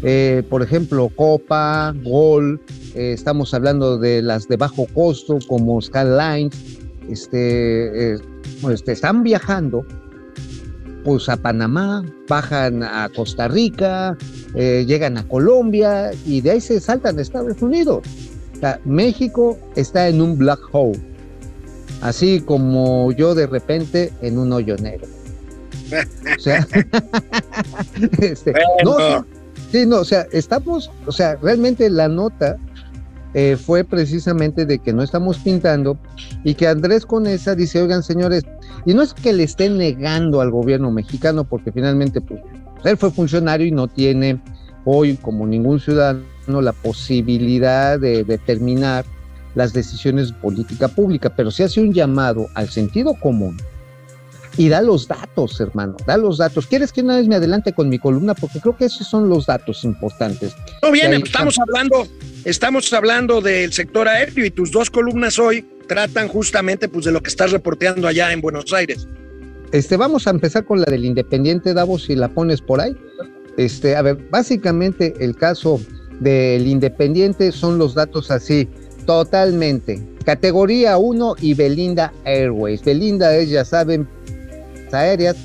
[0.01, 2.62] eh, por ejemplo, Copa, Gol,
[2.95, 6.56] eh, estamos hablando de las de bajo costo como Skylines,
[7.10, 8.19] este, eh,
[8.62, 9.86] pues están viajando
[11.03, 14.17] pues a Panamá, bajan a Costa Rica,
[14.56, 18.03] llegan a Colombia y de ahí se saltan a Estados Unidos.
[18.86, 20.97] México está en un black hole,
[22.04, 25.08] así como yo de repente en un hoyo negro.
[26.38, 26.68] O sea,
[28.20, 29.26] este, no,
[29.72, 32.58] Sí, no, o sea, estamos, o sea, realmente la nota
[33.34, 35.98] eh, fue precisamente de que no estamos pintando
[36.44, 38.44] y que Andrés Conesa dice, oigan señores,
[38.86, 42.39] y no es que le estén negando al gobierno mexicano, porque finalmente pues,
[42.84, 44.39] él fue funcionario y no tiene
[44.86, 49.06] hoy, como ningún ciudadano, la posibilidad de determinar
[49.56, 53.58] las decisiones de política pública, pero se hace un llamado al sentido común
[54.58, 56.68] y da los datos, hermano, da los datos.
[56.68, 58.36] ¿Quieres que una vez me adelante con mi columna?
[58.36, 60.56] Porque creo que esos son los datos importantes.
[60.82, 62.08] No, bien, estamos hablando,
[62.46, 67.22] estamos hablando del sector aéreo y tus dos columnas hoy tratan justamente pues de lo
[67.22, 69.08] que estás reporteando allá en Buenos Aires.
[69.72, 72.96] Este, vamos a empezar con la del Independiente Davos, si la pones por ahí.
[73.58, 75.82] Este, a ver, básicamente el caso
[76.20, 78.70] del Independiente son los datos así,
[79.06, 80.02] totalmente.
[80.26, 82.84] Categoría 1 y Belinda Airways.
[82.84, 84.08] Belinda es, ya saben,
[84.92, 85.36] aéreas.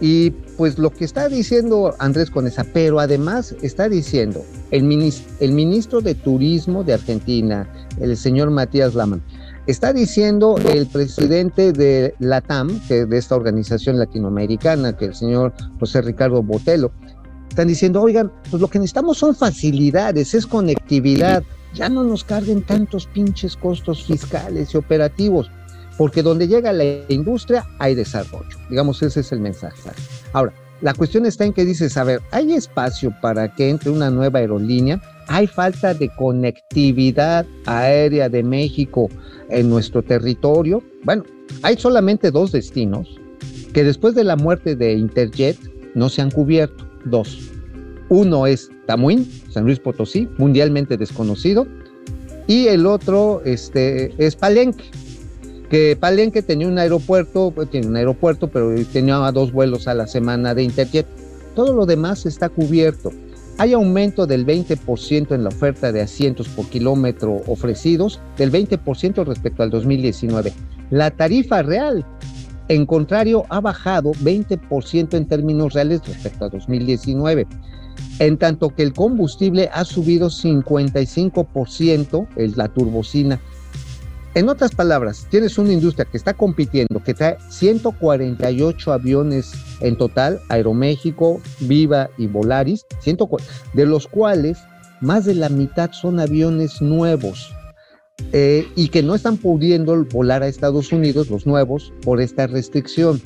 [0.00, 5.52] Y pues lo que está diciendo Andrés Conesa, pero además está diciendo el ministro, el
[5.52, 7.68] ministro de Turismo de Argentina,
[8.00, 9.22] el señor Matías Laman,
[9.66, 15.52] está diciendo el presidente de la TAM, que de esta organización latinoamericana, que el señor
[15.80, 16.92] José Ricardo Botelo,
[17.48, 21.42] están diciendo, oigan, pues lo que necesitamos son facilidades, es conectividad,
[21.76, 25.50] ya no nos carguen tantos pinches costos fiscales y operativos
[25.96, 28.56] porque donde llega la industria hay desarrollo.
[28.68, 29.90] Digamos, ese es el mensaje.
[30.32, 34.10] Ahora, la cuestión está en que dices, a ver, ¿hay espacio para que entre una
[34.10, 35.00] nueva aerolínea?
[35.28, 39.08] ¿Hay falta de conectividad aérea de México
[39.48, 40.82] en nuestro territorio?
[41.02, 41.24] Bueno,
[41.62, 43.08] hay solamente dos destinos
[43.72, 45.58] que después de la muerte de Interjet
[45.94, 46.86] no se han cubierto.
[47.06, 47.55] Dos.
[48.08, 51.66] Uno es Tamuín, San Luis Potosí, mundialmente desconocido,
[52.46, 54.84] y el otro este, es Palenque,
[55.68, 60.06] que Palenque tenía un aeropuerto, pues, tiene un aeropuerto, pero tenía dos vuelos a la
[60.06, 61.06] semana de Interjet.
[61.54, 63.10] Todo lo demás está cubierto.
[63.58, 69.62] Hay aumento del 20% en la oferta de asientos por kilómetro ofrecidos, del 20% respecto
[69.62, 70.52] al 2019.
[70.90, 72.04] La tarifa real
[72.68, 77.46] En contrario, ha bajado 20% en términos reales respecto a 2019.
[78.18, 83.40] En tanto que el combustible ha subido 55%, es la turbocina.
[84.34, 90.40] En otras palabras, tienes una industria que está compitiendo, que trae 148 aviones en total,
[90.50, 92.84] Aeroméxico, Viva y Volaris,
[93.72, 94.58] de los cuales
[95.00, 97.50] más de la mitad son aviones nuevos
[98.32, 103.20] eh, y que no están pudiendo volar a Estados Unidos, los nuevos, por esta restricción.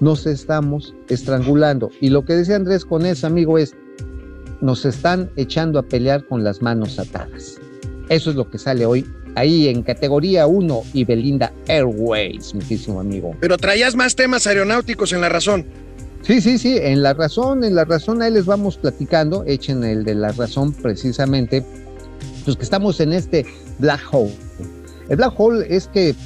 [0.00, 1.90] Nos estamos estrangulando.
[2.00, 3.74] Y lo que decía Andrés con eso, amigo, es,
[4.60, 7.58] nos están echando a pelear con las manos atadas.
[8.08, 13.36] Eso es lo que sale hoy ahí en categoría 1 y Belinda Airways, muchísimo amigo.
[13.40, 15.66] Pero traías más temas aeronáuticos en la razón.
[16.22, 20.04] Sí, sí, sí, en la razón, en la razón ahí les vamos platicando, echen el
[20.04, 21.64] de la razón precisamente,
[22.44, 23.46] pues que estamos en este
[23.78, 24.34] black hole.
[25.08, 26.16] El black hole es que,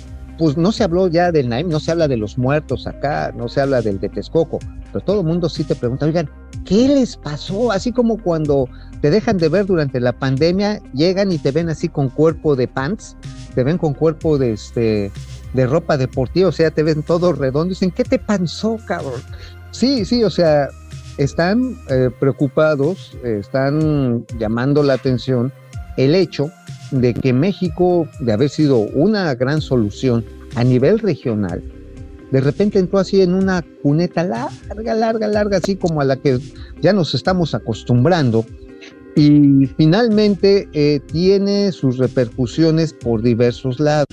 [0.41, 3.47] pues no se habló ya del Naim, no se habla de los muertos acá, no
[3.47, 4.59] se habla del de Texcoco,
[4.91, 6.31] pero todo el mundo sí te pregunta, oigan,
[6.65, 7.71] ¿qué les pasó?
[7.71, 8.67] Así como cuando
[9.03, 12.67] te dejan de ver durante la pandemia, llegan y te ven así con cuerpo de
[12.69, 13.19] pants,
[13.55, 15.13] te ven con cuerpo de este
[15.53, 19.21] de ropa deportiva, o sea, te ven todo redondo, dicen, ¿qué te pasó, cabrón?
[19.73, 20.71] Sí, sí, o sea,
[21.19, 25.53] están eh, preocupados, están llamando la atención
[25.99, 26.51] el hecho
[26.91, 30.25] de que México, de haber sido una gran solución
[30.55, 31.63] a nivel regional,
[32.31, 36.39] de repente entró así en una cuneta larga, larga, larga, así como a la que
[36.81, 38.45] ya nos estamos acostumbrando,
[39.17, 44.07] y finalmente eh, tiene sus repercusiones por diversos lados.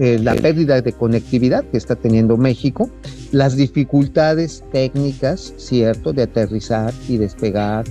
[0.00, 2.88] Eh, la pérdida de conectividad que está teniendo México,
[3.32, 7.84] las dificultades técnicas, cierto, de aterrizar y despegar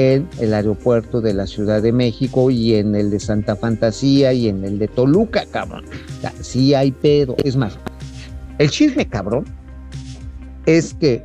[0.00, 4.48] en el aeropuerto de la Ciudad de México y en el de Santa Fantasía y
[4.48, 5.84] en el de Toluca, cabrón.
[6.22, 7.36] O sí hay pedo.
[7.44, 7.78] Es más,
[8.58, 9.44] el chisme, cabrón,
[10.66, 11.24] es que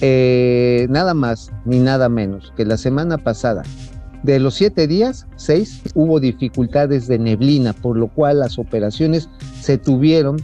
[0.00, 3.62] eh, nada más ni nada menos que la semana pasada
[4.22, 9.28] de los siete días, seis hubo dificultades de neblina, por lo cual las operaciones
[9.60, 10.36] se tuvieron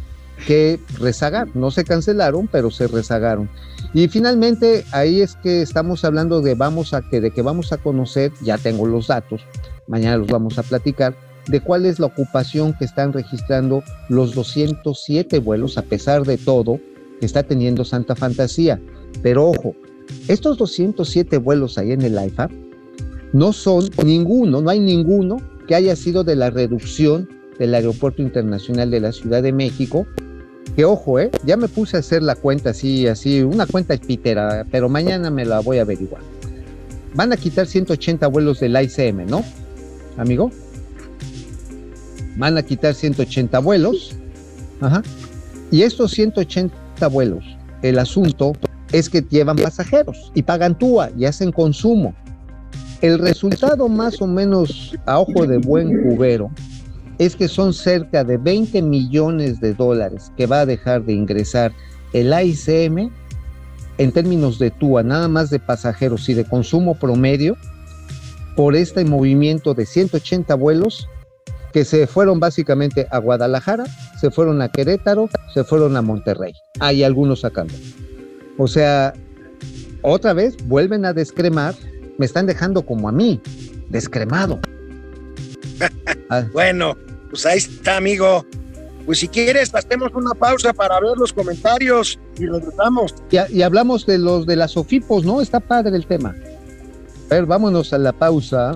[0.46, 1.48] que rezagar.
[1.54, 3.50] No se cancelaron, pero se rezagaron.
[3.94, 7.78] Y finalmente ahí es que estamos hablando de vamos a que de que vamos a
[7.78, 9.42] conocer, ya tengo los datos,
[9.86, 11.14] mañana los vamos a platicar
[11.48, 16.80] de cuál es la ocupación que están registrando los 207 vuelos a pesar de todo
[17.20, 18.80] que está teniendo Santa Fantasía.
[19.22, 19.74] Pero ojo,
[20.28, 22.48] estos 207 vuelos ahí en el IFA
[23.32, 27.28] no son ninguno, no hay ninguno que haya sido de la reducción
[27.58, 30.06] del Aeropuerto Internacional de la Ciudad de México.
[30.76, 31.30] Que ojo, ¿eh?
[31.44, 35.44] ya me puse a hacer la cuenta así, así, una cuenta espítera, pero mañana me
[35.44, 36.22] la voy a averiguar.
[37.14, 39.44] Van a quitar 180 vuelos del ICM, ¿no?
[40.16, 40.50] Amigo.
[42.36, 44.16] Van a quitar 180 vuelos.
[44.80, 45.02] Ajá.
[45.70, 46.74] Y estos 180
[47.08, 47.44] vuelos,
[47.82, 48.52] el asunto
[48.92, 52.14] es que llevan pasajeros y pagan TUA y hacen consumo.
[53.00, 56.50] El resultado más o menos a ojo de buen cubero
[57.18, 61.72] es que son cerca de 20 millones de dólares que va a dejar de ingresar
[62.12, 63.10] el AICM
[63.98, 67.56] en términos de TUA, nada más de pasajeros y de consumo promedio,
[68.56, 71.08] por este movimiento de 180 vuelos
[71.72, 73.84] que se fueron básicamente a Guadalajara,
[74.20, 76.52] se fueron a Querétaro, se fueron a Monterrey.
[76.80, 77.72] Hay algunos sacando.
[78.58, 79.14] O sea,
[80.02, 81.74] otra vez vuelven a descremar
[82.18, 83.40] me están dejando como a mí,
[83.88, 84.60] descremado.
[86.32, 86.44] Ah.
[86.52, 86.96] bueno,
[87.28, 88.46] pues ahí está, amigo.
[89.04, 93.14] Pues si quieres, hacemos una pausa para ver los comentarios y regresamos.
[93.30, 95.42] Y, y hablamos de los de las OFIPOS, ¿no?
[95.42, 96.34] Está padre el tema.
[97.30, 98.72] A ver, vámonos a la pausa.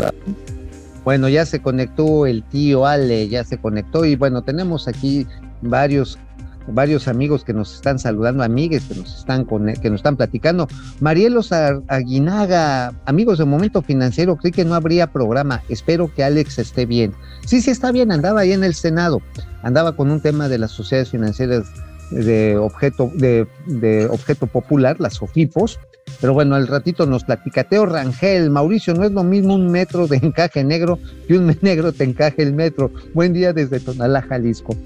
[1.04, 5.26] Bueno, ya se conectó el tío Ale, ya se conectó y bueno, tenemos aquí
[5.62, 6.18] varios
[6.68, 10.68] varios amigos que nos están saludando, amigues que nos están con, que nos están platicando.
[11.00, 15.62] Marielos Aguinaga, amigos de Momento Financiero, creí que no habría programa.
[15.68, 17.14] Espero que Alex esté bien.
[17.44, 19.20] Sí, sí está bien, andaba ahí en el Senado.
[19.62, 21.66] Andaba con un tema de las sociedades financieras
[22.10, 25.78] de objeto, de, objeto popular, las OFIPOS.
[26.20, 30.06] Pero bueno, al ratito nos platica Teo Rangel, Mauricio, no es lo mismo un metro
[30.06, 32.90] de encaje negro que un negro te encaje el metro.
[33.12, 34.76] Buen día desde Tonalá, Jalisco.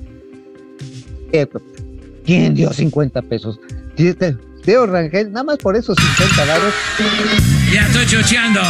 [2.25, 3.59] ¿Quién dio 50 pesos?
[4.65, 6.75] Teo Rangel, nada más por esos 50 dados.
[7.73, 8.61] Ya estoy chocheando.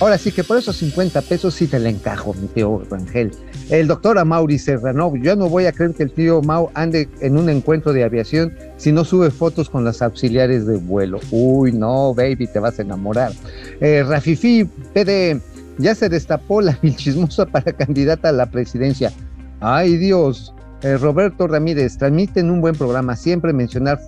[0.00, 3.32] Ahora sí que por esos 50 pesos sí te le encajo, mi tío Rangel.
[3.68, 7.36] El doctor Amaury Serrano, yo no voy a creer que el tío Mau ande en
[7.36, 11.20] un encuentro de aviación si no sube fotos con las auxiliares de vuelo.
[11.30, 13.32] Uy, no, baby, te vas a enamorar.
[13.80, 14.64] Eh, Rafifi,
[14.94, 15.40] PD,
[15.78, 19.12] ya se destapó la chismosa para candidata a la presidencia.
[19.60, 23.98] Ay Dios, Eh, Roberto Ramírez, transmiten un buen programa, siempre mencionar,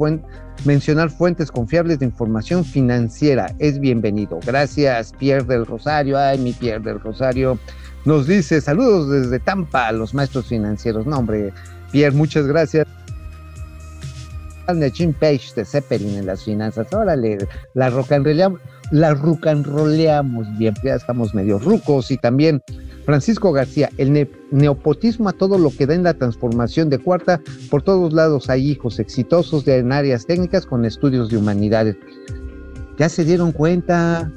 [1.11, 4.41] fuentes confiables de información financiera es bienvenido.
[4.47, 6.19] Gracias, Pierre del Rosario.
[6.19, 7.59] Ay, mi Pierre del Rosario.
[8.07, 11.05] Nos dice, saludos desde Tampa a los maestros financieros.
[11.05, 11.53] No, hombre,
[11.91, 12.87] Pierre, muchas gracias.
[14.95, 15.67] Jim Page de
[16.17, 16.87] en las finanzas.
[17.75, 22.63] La rocanroleamos, la rocanroleamos bien, ya estamos medio rucos y también
[23.05, 27.41] Francisco García, el neopotismo a todo lo que da en la transformación de cuarta,
[27.71, 31.97] por todos lados hay hijos exitosos de, en áreas técnicas con estudios de humanidades.
[32.99, 34.31] Ya se dieron cuenta,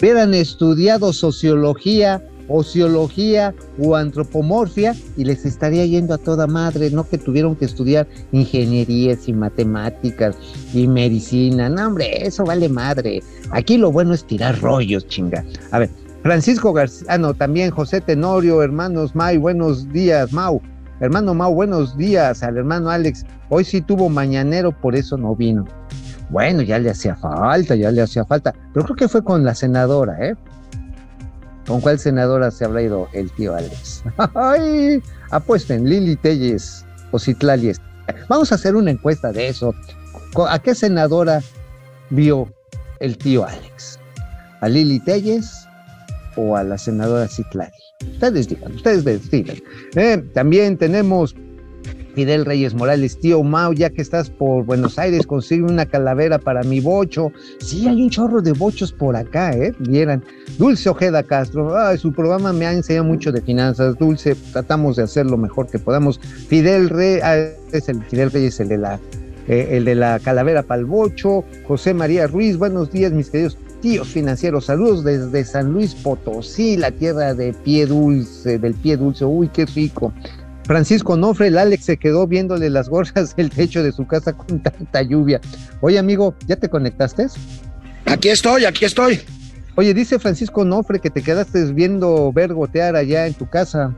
[0.00, 7.16] hubieran estudiado sociología, ociología o antropomorfia y les estaría yendo a toda madre, no que
[7.16, 10.36] tuvieron que estudiar ingenierías y matemáticas
[10.74, 13.22] y medicina, no hombre, eso vale madre.
[13.50, 15.44] Aquí lo bueno es tirar rollos, chinga.
[15.70, 15.90] A ver,
[16.22, 20.60] Francisco García, ah, no, también José Tenorio, hermanos May, buenos días, Mau.
[21.00, 23.24] Hermano Mau, buenos días al hermano Alex.
[23.48, 25.64] Hoy sí tuvo mañanero, por eso no vino.
[26.28, 28.54] Bueno, ya le hacía falta, ya le hacía falta.
[28.74, 30.34] Pero creo que fue con la senadora, ¿eh?
[31.66, 34.04] ¿Con cuál senadora se habrá ido el tío Alex?
[34.34, 35.02] ¡Ay!
[35.30, 37.72] Apuesten, Lili Telles o Citlali.
[38.28, 39.74] Vamos a hacer una encuesta de eso.
[40.48, 41.40] ¿A qué senadora
[42.10, 42.52] vio
[42.98, 43.98] el tío Alex?
[44.60, 45.66] ¿A Lili Telles
[46.36, 47.72] o a la senadora Citlali.
[48.12, 49.56] Ustedes digan, ustedes digan.
[49.94, 51.34] Eh, también tenemos
[52.14, 56.62] Fidel Reyes Morales, tío Mau, ya que estás por Buenos Aires, consigue una calavera para
[56.62, 57.32] mi bocho.
[57.60, 59.72] Sí, hay un chorro de bochos por acá, ¿eh?
[59.78, 60.22] Vieran.
[60.58, 63.96] Dulce Ojeda Castro, su programa me ha enseñado mucho de finanzas.
[63.96, 66.18] Dulce, tratamos de hacer lo mejor que podamos.
[66.48, 67.36] Fidel Reyes, ah,
[67.72, 69.00] es el Fidel Reyes, el de la,
[69.46, 71.44] eh, el de la calavera para el bocho.
[71.66, 74.66] José María Ruiz, buenos días, mis queridos tíos financieros.
[74.66, 79.24] Saludos desde San Luis Potosí, la tierra de pie dulce, del pie dulce.
[79.24, 80.12] Uy, qué rico.
[80.64, 84.62] Francisco Nofre, el Alex se quedó viéndole las gorras del techo de su casa con
[84.62, 85.40] tanta lluvia.
[85.80, 87.26] Oye, amigo, ¿ya te conectaste?
[88.06, 89.20] Aquí estoy, aquí estoy.
[89.74, 93.94] Oye, dice Francisco Nofre que te quedaste viendo ver gotear allá en tu casa.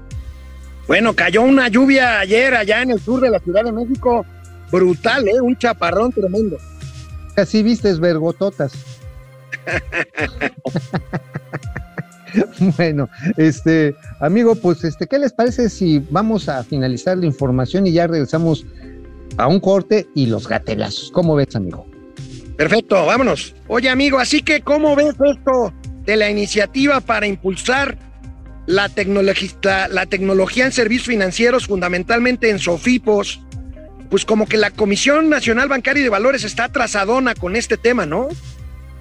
[0.87, 4.25] Bueno, cayó una lluvia ayer allá en el sur de la Ciudad de México.
[4.71, 5.41] Brutal, ¿eh?
[5.41, 6.57] Un chaparrón tremendo.
[7.35, 8.73] Casi vistes vergototas.
[12.77, 17.93] bueno, este, amigo, pues, este, ¿qué les parece si vamos a finalizar la información y
[17.93, 18.67] ya regresamos
[19.37, 21.11] a un corte y los gatelazos?
[21.13, 21.87] ¿Cómo ves, amigo?
[22.57, 23.55] Perfecto, vámonos.
[23.69, 25.73] Oye, amigo, así que, ¿cómo ves esto
[26.05, 27.97] de la iniciativa para impulsar
[28.67, 33.41] la, tecnología, la tecnología en servicios financieros, fundamentalmente en Sofipos?
[34.11, 38.05] Pues como que la Comisión Nacional Bancaria y de Valores está atrasadona con este tema,
[38.05, 38.29] ¿no?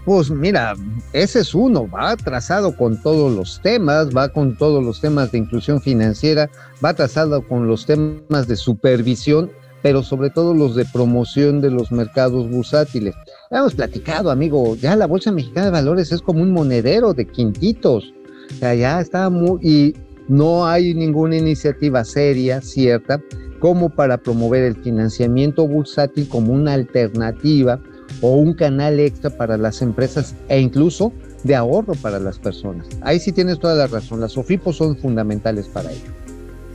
[0.05, 0.73] Pues mira,
[1.13, 5.37] ese es uno, va atrasado con todos los temas, va con todos los temas de
[5.37, 6.49] inclusión financiera,
[6.83, 9.51] va atrasado con los temas de supervisión,
[9.83, 13.13] pero sobre todo los de promoción de los mercados bursátiles.
[13.51, 18.11] hemos platicado, amigo, ya la Bolsa Mexicana de Valores es como un monedero de quintitos.
[18.51, 19.59] O sea, ya está muy...
[19.61, 19.95] Y
[20.27, 23.21] no hay ninguna iniciativa seria, cierta,
[23.59, 27.79] como para promover el financiamiento bursátil como una alternativa
[28.19, 32.87] o un canal extra para las empresas e incluso de ahorro para las personas.
[33.01, 36.21] Ahí sí tienes toda la razón, las SOFIPOS son fundamentales para ello.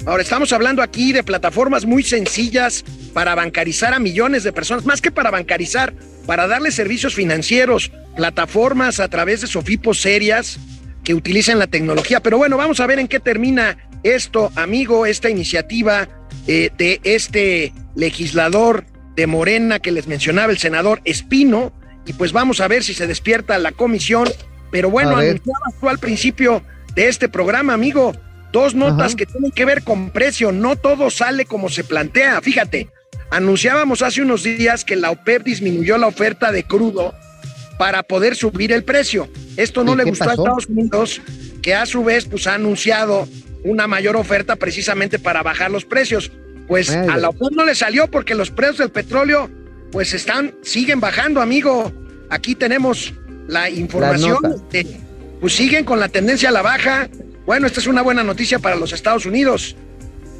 [0.06, 5.00] Ahora estamos hablando aquí de plataformas muy sencillas para bancarizar a millones de personas, más
[5.00, 5.94] que para bancarizar,
[6.26, 10.60] para darle servicios financieros, plataformas a través de Sofipos serias
[11.02, 12.20] que utilicen la tecnología.
[12.20, 16.08] Pero bueno, vamos a ver en qué termina esto, amigo, esta iniciativa
[16.46, 18.84] eh, de este legislador
[19.16, 21.72] de Morena que les mencionaba el senador Espino,
[22.06, 24.28] y pues vamos a ver si se despierta la comisión.
[24.70, 26.62] Pero bueno, anunciabas tú al principio
[26.94, 28.12] de este programa, amigo,
[28.52, 32.40] dos notas que tienen que ver con precio, no todo sale como se plantea.
[32.40, 32.88] Fíjate,
[33.30, 37.14] anunciábamos hace unos días que la OPEP disminuyó la oferta de crudo
[37.78, 39.28] para poder subir el precio.
[39.56, 41.20] Esto no le gustó a Estados Unidos,
[41.62, 43.28] que a su vez pues ha anunciado
[43.64, 46.30] una mayor oferta precisamente para bajar los precios.
[46.66, 49.48] Pues a la OPEP no le salió porque los precios del petróleo
[49.92, 51.92] pues están, siguen bajando, amigo.
[52.28, 53.14] Aquí tenemos
[53.46, 54.38] la información.
[55.40, 57.08] pues siguen con la tendencia a la baja.
[57.46, 59.76] Bueno, esta es una buena noticia para los Estados Unidos.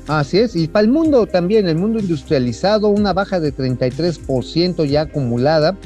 [0.09, 5.03] Así es, y para el mundo también, el mundo industrializado, una baja de 33% ya
[5.03, 5.77] acumulada.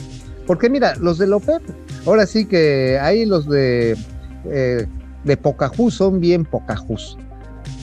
[0.46, 1.62] Porque mira, los de la OPEP,
[2.06, 3.96] ahora sí que ahí los de,
[4.46, 4.86] eh,
[5.24, 7.16] de Pocahú son bien Pocahús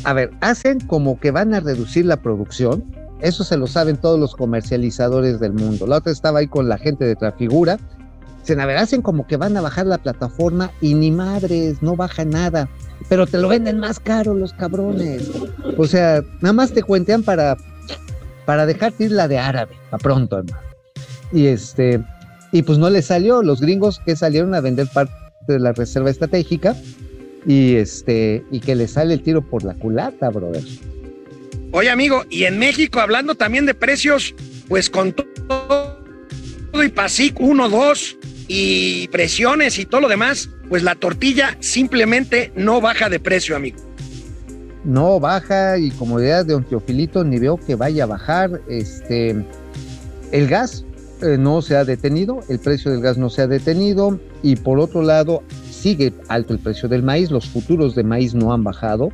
[0.04, 2.84] a ver, hacen como que van a reducir la producción.
[3.22, 5.88] Eso se lo saben todos los comercializadores del mundo.
[5.88, 7.78] La otra estaba ahí con la gente de Trafigura.
[8.42, 11.96] Dicen, a ver, hacen como que van a bajar la plataforma y ni madres, no
[11.96, 12.70] baja nada.
[13.10, 15.30] Pero te lo venden más caro los cabrones.
[15.78, 17.58] O sea, nada más te cuentean para,
[18.46, 20.62] para dejarte ir la de árabe, a pronto, hermano.
[21.34, 22.02] Y este,
[22.52, 23.42] y pues no le salió.
[23.44, 25.14] Los gringos que salieron a vender parte
[25.48, 26.76] de la reserva estratégica
[27.48, 30.64] y este, y que le sale el tiro por la culata, brother.
[31.72, 34.36] Oye, amigo, y en México, hablando también de precios,
[34.68, 35.98] pues con todo
[36.84, 38.18] y PASIC 1, 2
[38.48, 43.78] y presiones y todo lo demás, pues la tortilla simplemente no baja de precio, amigo.
[44.84, 48.62] No baja y como idea de Teofilito ni veo que vaya a bajar.
[48.70, 49.44] Este,
[50.32, 50.86] el gas
[51.22, 54.80] eh, no se ha detenido, el precio del gas no se ha detenido y por
[54.80, 55.44] otro lado
[55.78, 59.10] sigue alto el precio del maíz, los futuros de maíz no han bajado.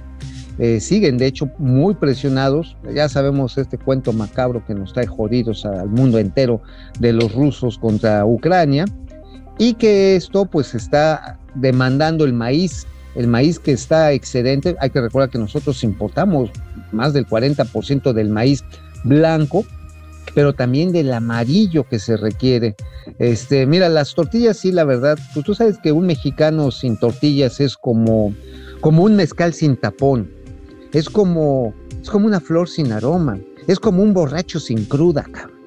[0.59, 2.77] Eh, siguen de hecho muy presionados.
[2.93, 6.61] Ya sabemos este cuento macabro que nos trae jodidos al mundo entero
[6.99, 8.85] de los rusos contra Ucrania
[9.57, 12.85] y que esto pues está demandando el maíz,
[13.15, 14.75] el maíz que está excedente.
[14.79, 16.51] Hay que recordar que nosotros importamos
[16.91, 18.63] más del 40% del maíz
[19.03, 19.65] blanco,
[20.33, 22.75] pero también del amarillo que se requiere.
[23.19, 27.59] Este, mira, las tortillas sí, la verdad, pues tú sabes que un mexicano sin tortillas
[27.59, 28.33] es como
[28.81, 30.29] como un mezcal sin tapón
[30.93, 35.59] es como, es como una flor sin aroma, es como un borracho sin cruda, cabrón.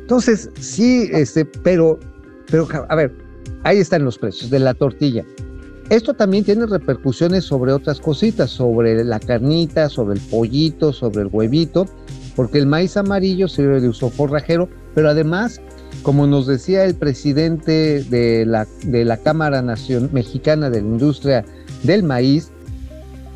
[0.00, 2.00] Entonces, sí, este, pero,
[2.50, 3.14] pero, a ver,
[3.62, 5.24] ahí están los precios de la tortilla.
[5.90, 11.28] Esto también tiene repercusiones sobre otras cositas, sobre la carnita, sobre el pollito, sobre el
[11.30, 11.86] huevito,
[12.40, 15.60] porque el maíz amarillo sirve de uso forrajero, pero además,
[16.02, 21.44] como nos decía el presidente de la, de la Cámara Nación, Mexicana de la Industria
[21.82, 22.50] del Maíz,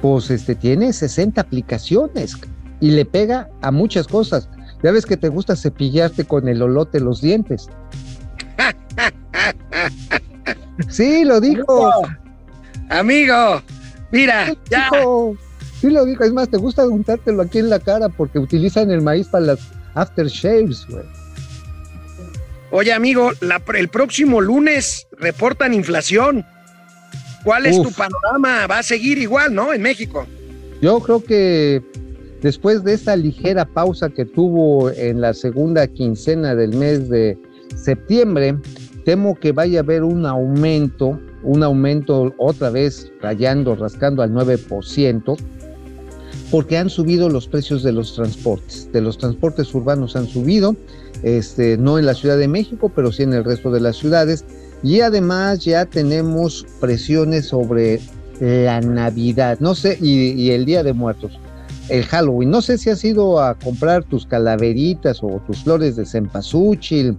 [0.01, 2.35] pues este, tiene 60 aplicaciones
[2.81, 4.49] y le pega a muchas cosas.
[4.83, 7.69] Ya ves que te gusta cepillarte con el olote los dientes.
[10.89, 11.93] Sí, lo dijo.
[12.89, 13.61] Amigo,
[14.11, 14.89] mira, ya.
[15.85, 16.25] Sí lo dijo.
[16.25, 19.59] Es más, te gusta untártelo aquí en la cara porque utilizan el maíz para las
[19.93, 21.05] aftershaves, güey.
[22.71, 23.33] Oye, amigo,
[23.75, 26.43] el próximo lunes reportan inflación.
[27.45, 28.67] ¿Cuál es tu panorama?
[28.67, 29.75] ¿Va a seguir igual, no?
[29.75, 30.27] En México.
[30.81, 31.83] Yo creo que
[32.41, 37.37] después de esta ligera pausa que tuvo en la segunda quincena del mes de
[37.77, 38.57] septiembre,
[39.05, 45.37] temo que vaya a haber un aumento, un aumento otra vez rayando, rascando al 9%,
[46.55, 48.89] porque han subido los precios de los transportes.
[48.93, 50.77] De los transportes urbanos han subido,
[51.25, 54.45] este, no en la Ciudad de México, pero sí en el resto de las ciudades.
[54.81, 57.99] Y además ya tenemos presiones sobre
[58.39, 61.33] la Navidad, no sé, y, el Día de Muertos,
[61.89, 62.51] el Halloween.
[62.51, 67.19] No sé si has ido a comprar tus calaveritas o tus flores de cempasúchil.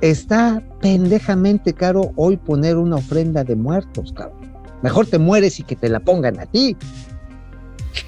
[0.00, 4.52] Está pendejamente caro hoy poner una ofrenda de muertos, cabrón.
[4.80, 6.76] Mejor te mueres y que te la pongan a ti.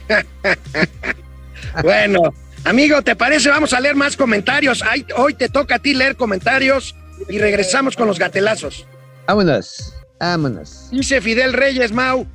[1.83, 3.49] bueno, amigo, ¿te parece?
[3.49, 4.83] Vamos a leer más comentarios.
[5.17, 6.95] hoy te toca a ti leer comentarios
[7.29, 8.87] y regresamos con los gatelazos.
[9.27, 10.89] Vámonos, vámonos.
[10.91, 12.27] Dice Fidel Reyes, Mau,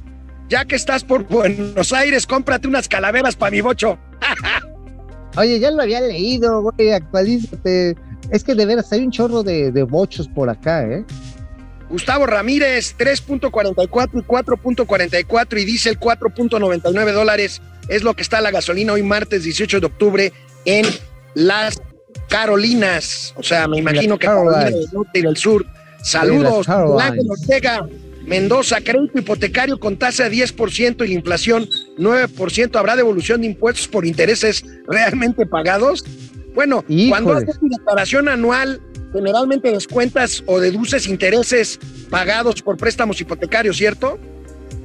[0.50, 3.98] ya que estás por Buenos Aires, cómprate unas calaveras para mi bocho.
[5.38, 7.96] Oye, ya lo había leído, güey, actualízate.
[8.32, 11.06] Es que de veras hay un chorro de, de bochos por acá, ¿eh?
[11.90, 18.52] Gustavo Ramírez, 3.44 y 4.44 y dice el 4.99 dólares es lo que está la
[18.52, 20.34] gasolina hoy martes 18 de octubre
[20.66, 20.86] en
[21.34, 21.82] las
[22.30, 23.34] Carolinas.
[23.36, 25.66] O sea, me imagino que Carolina del norte y del sur.
[26.02, 27.86] Saludos, Ortega.
[28.26, 31.68] Mendoza, crédito hipotecario con tasa de 10% y la inflación
[31.98, 32.76] 9%.
[32.76, 36.06] ¿Habrá devolución de impuestos por intereses realmente pagados?
[36.54, 38.82] Bueno, cuando haces tu declaración anual,
[39.14, 41.80] generalmente descuentas o deduces intereses
[42.10, 44.20] pagados por préstamos hipotecarios, ¿cierto?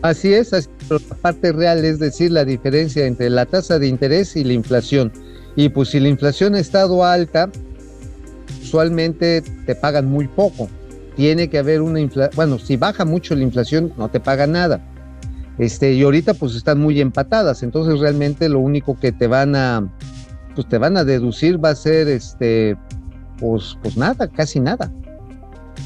[0.03, 4.45] Así es, la parte real es decir, la diferencia entre la tasa de interés y
[4.45, 5.13] la inflación.
[5.57, 7.51] Y pues si la inflación ha estado alta,
[8.63, 10.69] usualmente te pagan muy poco.
[11.17, 14.85] Tiene que haber una inflación, bueno, si baja mucho la inflación, no te paga nada.
[15.59, 19.89] Este, y ahorita pues están muy empatadas, entonces realmente lo único que te van a,
[20.57, 22.77] pues te van a deducir va a ser este,
[23.45, 24.91] pues, pues nada, casi nada.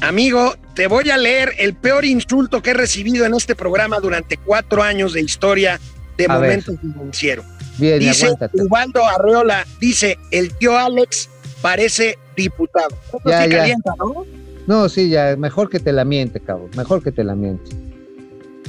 [0.01, 4.37] Amigo, te voy a leer el peor insulto que he recibido en este programa durante
[4.37, 5.79] cuatro años de historia
[6.17, 7.43] de momento financiero
[7.79, 11.29] dice Ubaldo Arreola, dice, el tío Alex
[11.61, 12.89] parece diputado.
[13.25, 14.25] Ya, Calienta, ¿no?
[14.67, 17.71] No, sí, ya, mejor que te la miente, cabrón, mejor que te la miente.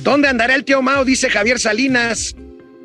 [0.03, 1.05] ¿Dónde andará el tío Mao?
[1.05, 2.35] Dice Javier Salinas.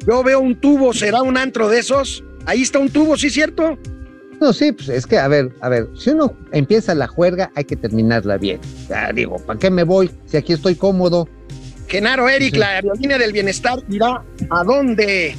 [0.06, 2.24] Yo veo un tubo, ¿será un antro de esos?
[2.46, 3.78] Ahí está un tubo, ¿sí cierto?
[4.42, 7.64] No, sí, pues es que, a ver, a ver, si uno empieza la juerga, hay
[7.64, 8.60] que terminarla bien.
[8.90, 11.28] Ya digo, ¿para qué me voy si aquí estoy cómodo?
[11.88, 15.36] Genaro Eric, la aerolínea del bienestar irá a dónde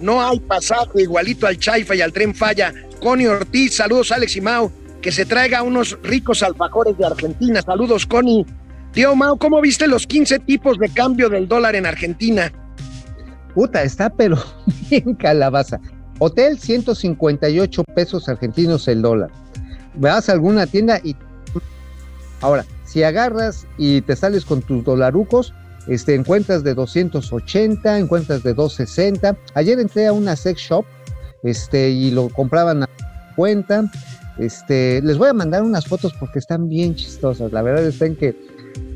[0.00, 2.72] no hay pasaje igualito al Chaifa y al Tren Falla.
[3.00, 4.70] Connie Ortiz, saludos Alex y Mau,
[5.00, 7.62] que se traiga unos ricos alfajores de Argentina.
[7.62, 8.44] Saludos Connie.
[8.92, 12.52] Tío Mau, ¿cómo viste los 15 tipos de cambio del dólar en Argentina?
[13.54, 14.36] Puta, está pero
[14.90, 15.80] bien calabaza.
[16.18, 19.30] Hotel 158 pesos argentinos el dólar.
[19.96, 21.16] Vas a alguna tienda y
[22.40, 25.52] ahora, si agarras y te sales con tus dolarucos,
[25.86, 29.36] este, encuentras de 280, encuentras de 260.
[29.54, 30.84] Ayer entré a una sex shop
[31.42, 32.88] este, y lo compraban a
[33.36, 33.90] cuenta.
[34.38, 37.52] Este, les voy a mandar unas fotos porque están bien chistosas.
[37.52, 38.36] La verdad es que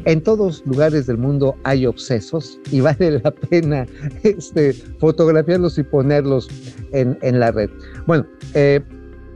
[0.04, 3.86] en todos lugares del mundo hay obsesos y vale la pena
[4.22, 6.48] este, fotografiarlos y ponerlos
[6.92, 7.70] en, en la red.
[8.06, 8.80] Bueno, eh,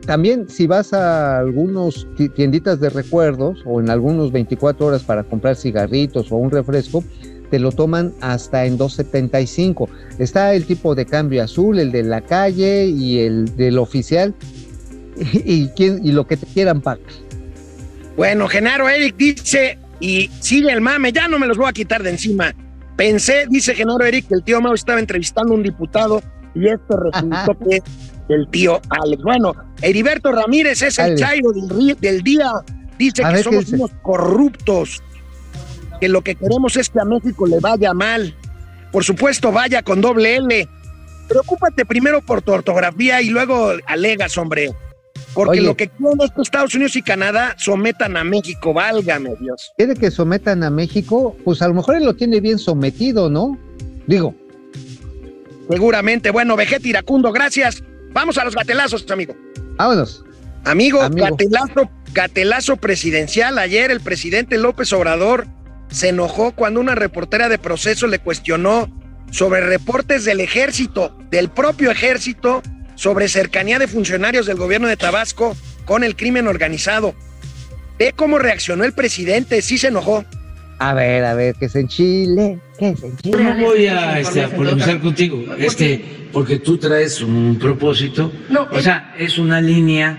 [0.06, 5.56] también si vas a algunos tienditas de recuerdos o en algunos 24 horas para comprar
[5.56, 7.02] cigarritos o un refresco,
[7.50, 9.88] te lo toman hasta en 2.75.
[10.18, 14.34] Está el tipo de cambio azul, el de la calle y el del oficial
[15.32, 17.00] y, y lo que te quieran pagar.
[18.16, 22.02] Bueno, Genaro Eric dice, y sigue el mame, ya no me los voy a quitar
[22.02, 22.54] de encima.
[22.96, 26.22] Pensé, dice Genaro Eric, que el tío Mau estaba entrevistando a un diputado
[26.54, 27.82] y esto resultó que
[28.28, 29.22] el tío Alex.
[29.22, 32.52] Bueno, Heriberto Ramírez es el chairo del, del, día.
[32.98, 35.02] Dice que somos unos corruptos,
[36.00, 38.34] que lo que queremos es que a México le vaya mal.
[38.92, 40.68] Por supuesto, vaya con doble L.
[41.28, 44.72] Preocúpate primero por tu ortografía y luego alegas, hombre.
[45.34, 49.72] Porque lo que quieren es que Estados Unidos y Canadá sometan a México, válgame Dios.
[49.76, 51.36] ¿Quiere que sometan a México?
[51.44, 53.58] Pues a lo mejor él lo tiene bien sometido, ¿no?
[54.06, 54.34] Digo.
[55.68, 56.30] Seguramente.
[56.30, 57.82] Bueno, Vegeta Iracundo, gracias.
[58.12, 59.34] Vamos a los gatelazos, amigo.
[59.76, 60.24] Vámonos.
[60.64, 61.26] Amigo, amigo.
[61.30, 63.58] Gatelazo, gatelazo presidencial.
[63.58, 65.46] Ayer el presidente López Obrador
[65.90, 68.88] se enojó cuando una reportera de proceso le cuestionó
[69.30, 72.62] sobre reportes del ejército, del propio ejército,
[72.94, 77.14] sobre cercanía de funcionarios del gobierno de Tabasco con el crimen organizado.
[77.98, 80.24] Ve cómo reaccionó el presidente, sí se enojó.
[80.78, 83.44] A ver, a ver, que es en Chile, que es en Chile.
[83.44, 88.80] No voy a, este, a polemizar contigo, este, porque tú traes un propósito, no, o
[88.80, 90.18] sea, es una línea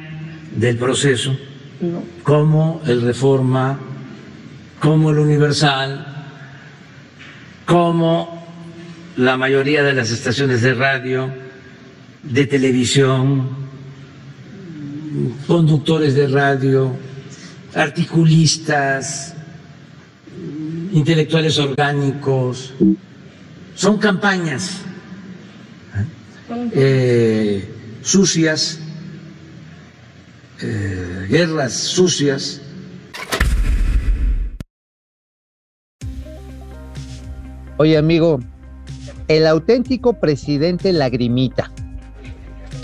[0.55, 1.38] del proceso,
[1.82, 2.03] no.
[2.23, 3.78] como el Reforma,
[4.80, 6.15] como el Universal,
[7.65, 8.45] como
[9.17, 11.30] la mayoría de las estaciones de radio,
[12.30, 13.47] de televisión,
[15.47, 16.91] conductores de radio,
[17.73, 19.34] articulistas,
[20.91, 22.73] intelectuales orgánicos.
[23.76, 24.82] Son campañas
[26.73, 27.69] eh,
[28.01, 28.80] sucias,
[30.61, 32.61] eh, guerras sucias.
[37.78, 38.39] Oye, amigo,
[39.28, 41.71] el auténtico presidente lagrimita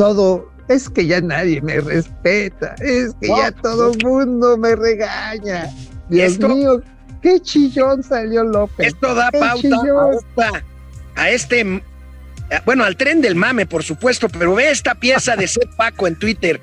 [0.01, 5.69] todo, es que ya nadie me respeta, es que ya todo el mundo me regaña.
[6.09, 6.81] Dios mío,
[7.21, 8.87] qué chillón salió López.
[8.87, 9.77] Esto da pauta
[11.15, 11.83] a, este,
[12.65, 16.17] bueno, al tren del mame, por supuesto, pero ve esta pieza de Seth Paco en
[16.17, 16.59] Twitter.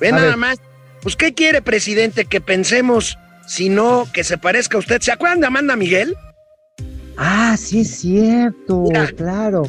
[0.00, 0.58] Ve nada más.
[1.00, 2.24] Pues, ¿qué quiere, presidente?
[2.24, 5.00] Que pensemos, si no, que se parezca a usted.
[5.00, 6.16] ¿Se acuerdan de Amanda Miguel?
[7.16, 8.84] Ah, sí, es cierto,
[9.16, 9.62] claro.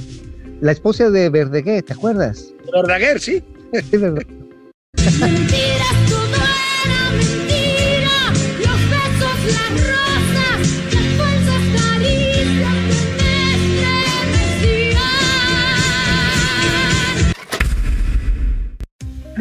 [0.61, 2.53] La esposa de Verdeguer, ¿te acuerdas?
[2.71, 3.43] Verdaguer, sí.
[3.73, 3.97] sí.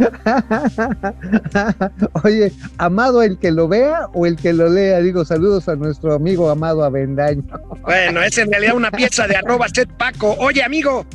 [2.24, 5.01] Oye, amado el que lo vea o el que lo lea.
[5.01, 7.42] Digo, saludos a nuestro amigo amado Avendaño.
[7.82, 10.36] Bueno, es en realidad una pieza de arroba set Paco.
[10.38, 11.07] Oye, amigo,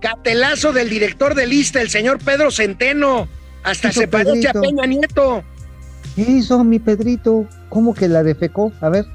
[0.00, 3.28] Catelazo del director de lista, el señor Pedro Centeno.
[3.64, 5.44] Hasta se parece a Peña Nieto.
[6.14, 7.46] ¿Qué hizo mi Pedrito?
[7.68, 8.72] ¿Cómo que la defecó?
[8.80, 9.06] A ver.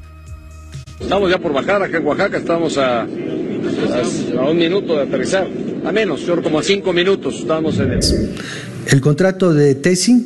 [0.99, 5.47] Estamos ya por bajar acá en Oaxaca, estamos a, a, un minuto de aterrizar.
[5.85, 8.35] A menos, como a cinco minutos estamos en el...
[8.89, 10.25] El contrato de Tesi,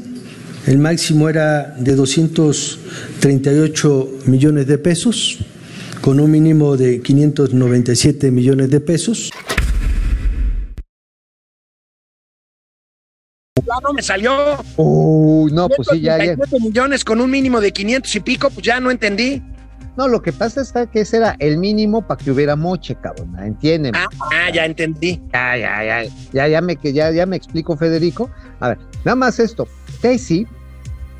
[0.68, 5.39] el máximo era de 238 millones de pesos,
[5.99, 9.32] con un mínimo de 597 millones de pesos.
[13.82, 14.64] no me salió.
[14.78, 16.36] Uy, no, pues sí, ya, ya.
[16.62, 19.41] millones con un mínimo de 500 y pico, pues ya no entendí.
[19.98, 23.38] No, lo que pasa es que ese era el mínimo para que hubiera moche, cabrón.
[23.39, 23.94] ¿Entienden?
[23.96, 25.22] Ah, ah, ya entendí.
[25.34, 26.12] Ya, ya, ya.
[26.32, 28.30] Ya, ya me, ya, ya me explico, Federico.
[28.60, 29.68] a ver, nada más esto.
[30.02, 30.48] Tesi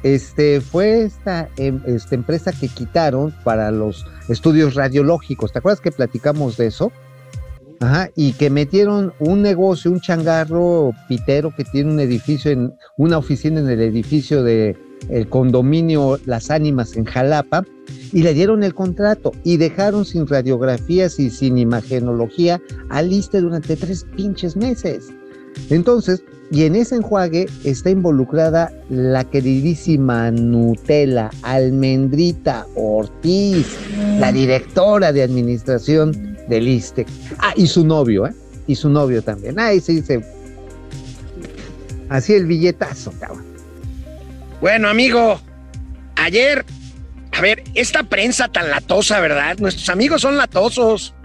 [0.04, 5.52] este, fue esta, em, esta empresa que quitaron para los estudios radiológicos.
[5.52, 6.92] ¿Te acuerdas que platicamos de eso?
[7.82, 13.18] Ajá, y que metieron un negocio, un changarro pitero que tiene un edificio, en una
[13.18, 14.78] oficina en el edificio de
[15.10, 17.66] el condominio Las Ánimas en Jalapa,
[18.14, 23.76] y le dieron el contrato y dejaron sin radiografías y sin imagenología a Liste durante
[23.76, 25.10] tres pinches meses.
[25.70, 33.78] Entonces, y en ese enjuague está involucrada la queridísima Nutella Almendrita Ortiz,
[34.20, 37.06] la directora de administración del ISTE.
[37.38, 38.34] Ah, y su novio, ¿eh?
[38.68, 39.60] Y su novio también.
[39.60, 40.22] Ahí se.
[42.10, 43.51] Así el billetazo, cabrón.
[44.62, 45.42] Bueno, amigo,
[46.16, 46.64] ayer,
[47.32, 49.58] a ver, esta prensa tan latosa, ¿verdad?
[49.58, 51.16] Nuestros amigos son latosos.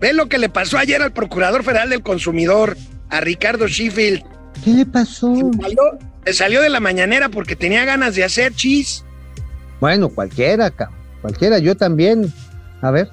[0.00, 2.78] Ve lo que le pasó ayer al Procurador Federal del Consumidor,
[3.10, 4.22] a Ricardo Sheffield.
[4.64, 5.34] ¿Qué le pasó?
[5.36, 5.82] Se salió,
[6.24, 9.04] se salió de la mañanera porque tenía ganas de hacer chis.
[9.80, 10.96] Bueno, cualquiera, cabrón.
[11.20, 12.32] Cualquiera, yo también.
[12.80, 13.10] A ver.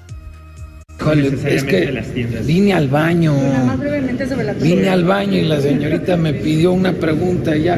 [0.98, 2.02] Híjole, es que
[2.44, 3.34] vine al baño.
[4.60, 7.76] Vine al baño y la señorita me pidió una pregunta ya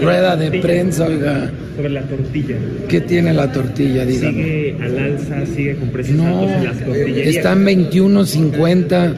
[0.00, 1.50] rueda de prensa, oiga.
[1.76, 2.56] Sobre la tortilla.
[2.88, 4.04] ¿Qué tiene la tortilla?
[4.04, 4.32] Dígame.
[4.32, 7.36] Sigue al alza, sigue con precios No, altos en las tortillerías.
[7.36, 9.14] está en 21.50.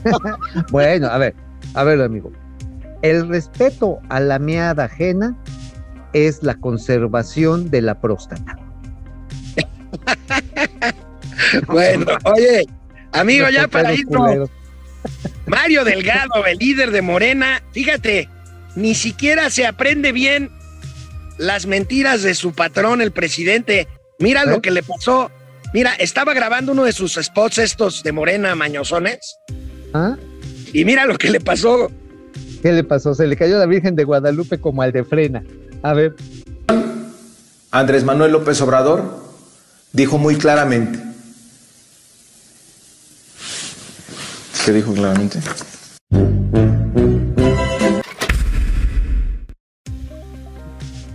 [0.70, 1.34] Bueno, a ver,
[1.74, 2.32] a ver, amigo.
[3.02, 5.36] El respeto a la meada ajena
[6.12, 8.56] es la conservación de la próstata.
[11.66, 12.66] Bueno, oye,
[13.12, 14.50] amigo, ya para irnos.
[15.46, 18.28] Mario Delgado, el líder de Morena, fíjate,
[18.76, 20.50] ni siquiera se aprende bien
[21.38, 23.88] las mentiras de su patrón, el presidente.
[24.18, 24.46] Mira ¿Eh?
[24.46, 25.30] lo que le pasó.
[25.72, 29.38] Mira, estaba grabando uno de sus spots estos de Morena Mañosones
[29.94, 30.16] ¿Ah?
[30.72, 31.90] y mira lo que le pasó.
[32.62, 33.14] ¿Qué le pasó?
[33.14, 35.42] Se le cayó la Virgen de Guadalupe como al de frena.
[35.82, 36.14] A ver,
[37.70, 39.02] Andrés Manuel López Obrador
[39.92, 40.98] dijo muy claramente.
[44.64, 45.40] ¿Qué dijo claramente?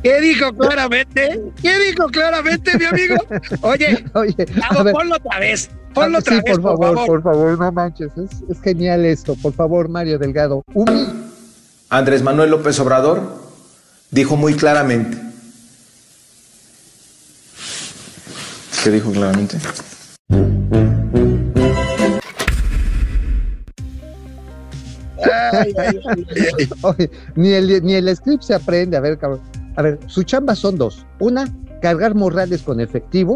[0.02, 1.42] ¿Qué dijo claramente?
[1.62, 3.16] ¿Qué dijo claramente, mi amigo?
[3.62, 4.36] Oye, oye,
[4.70, 4.94] a ver.
[4.94, 5.70] ponlo otra vez.
[5.94, 8.12] Ponlo Ah, otra sí, vez, por favor, por favor, no manches.
[8.18, 9.36] Es, es genial esto.
[9.42, 10.64] Por favor, Mario Delgado.
[11.90, 13.45] Andrés Manuel López Obrador
[14.12, 15.18] dijo muy claramente.
[18.84, 19.58] ¿Qué dijo claramente?
[25.52, 26.26] Ay, ay, ay,
[26.60, 26.70] ay.
[26.82, 28.98] Oye, ni el, ni el script se aprende.
[28.98, 29.42] A ver, cabrón.
[29.76, 31.06] A ver, su chamba son dos.
[31.20, 31.52] Una,
[31.82, 33.36] cargar morrales con efectivo.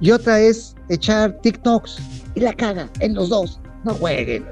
[0.00, 1.98] Y otra es echar TikToks.
[2.34, 3.60] Y la caga en los dos.
[3.84, 4.44] No jueguen.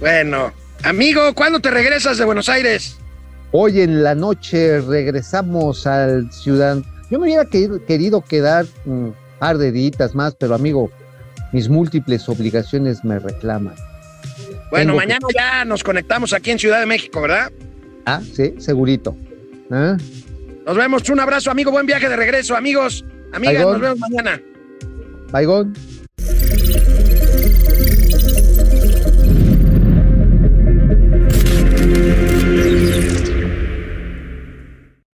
[0.00, 0.52] Bueno,
[0.84, 2.98] amigo, ¿cuándo te regresas de Buenos Aires?
[3.58, 6.76] Hoy en la noche regresamos al ciudad.
[7.10, 10.90] Yo me hubiera querido, quedar un par de días más, pero amigo,
[11.52, 13.74] mis múltiples obligaciones me reclaman.
[14.70, 17.50] Bueno, Tengo que- mañana ya nos conectamos aquí en Ciudad de México, ¿verdad?
[18.04, 19.16] Ah, sí, segurito.
[19.70, 19.96] ¿Ah?
[20.66, 24.38] Nos vemos, un abrazo, amigo, buen viaje de regreso, amigos, amigas, nos vemos mañana.
[25.30, 25.72] Baigón.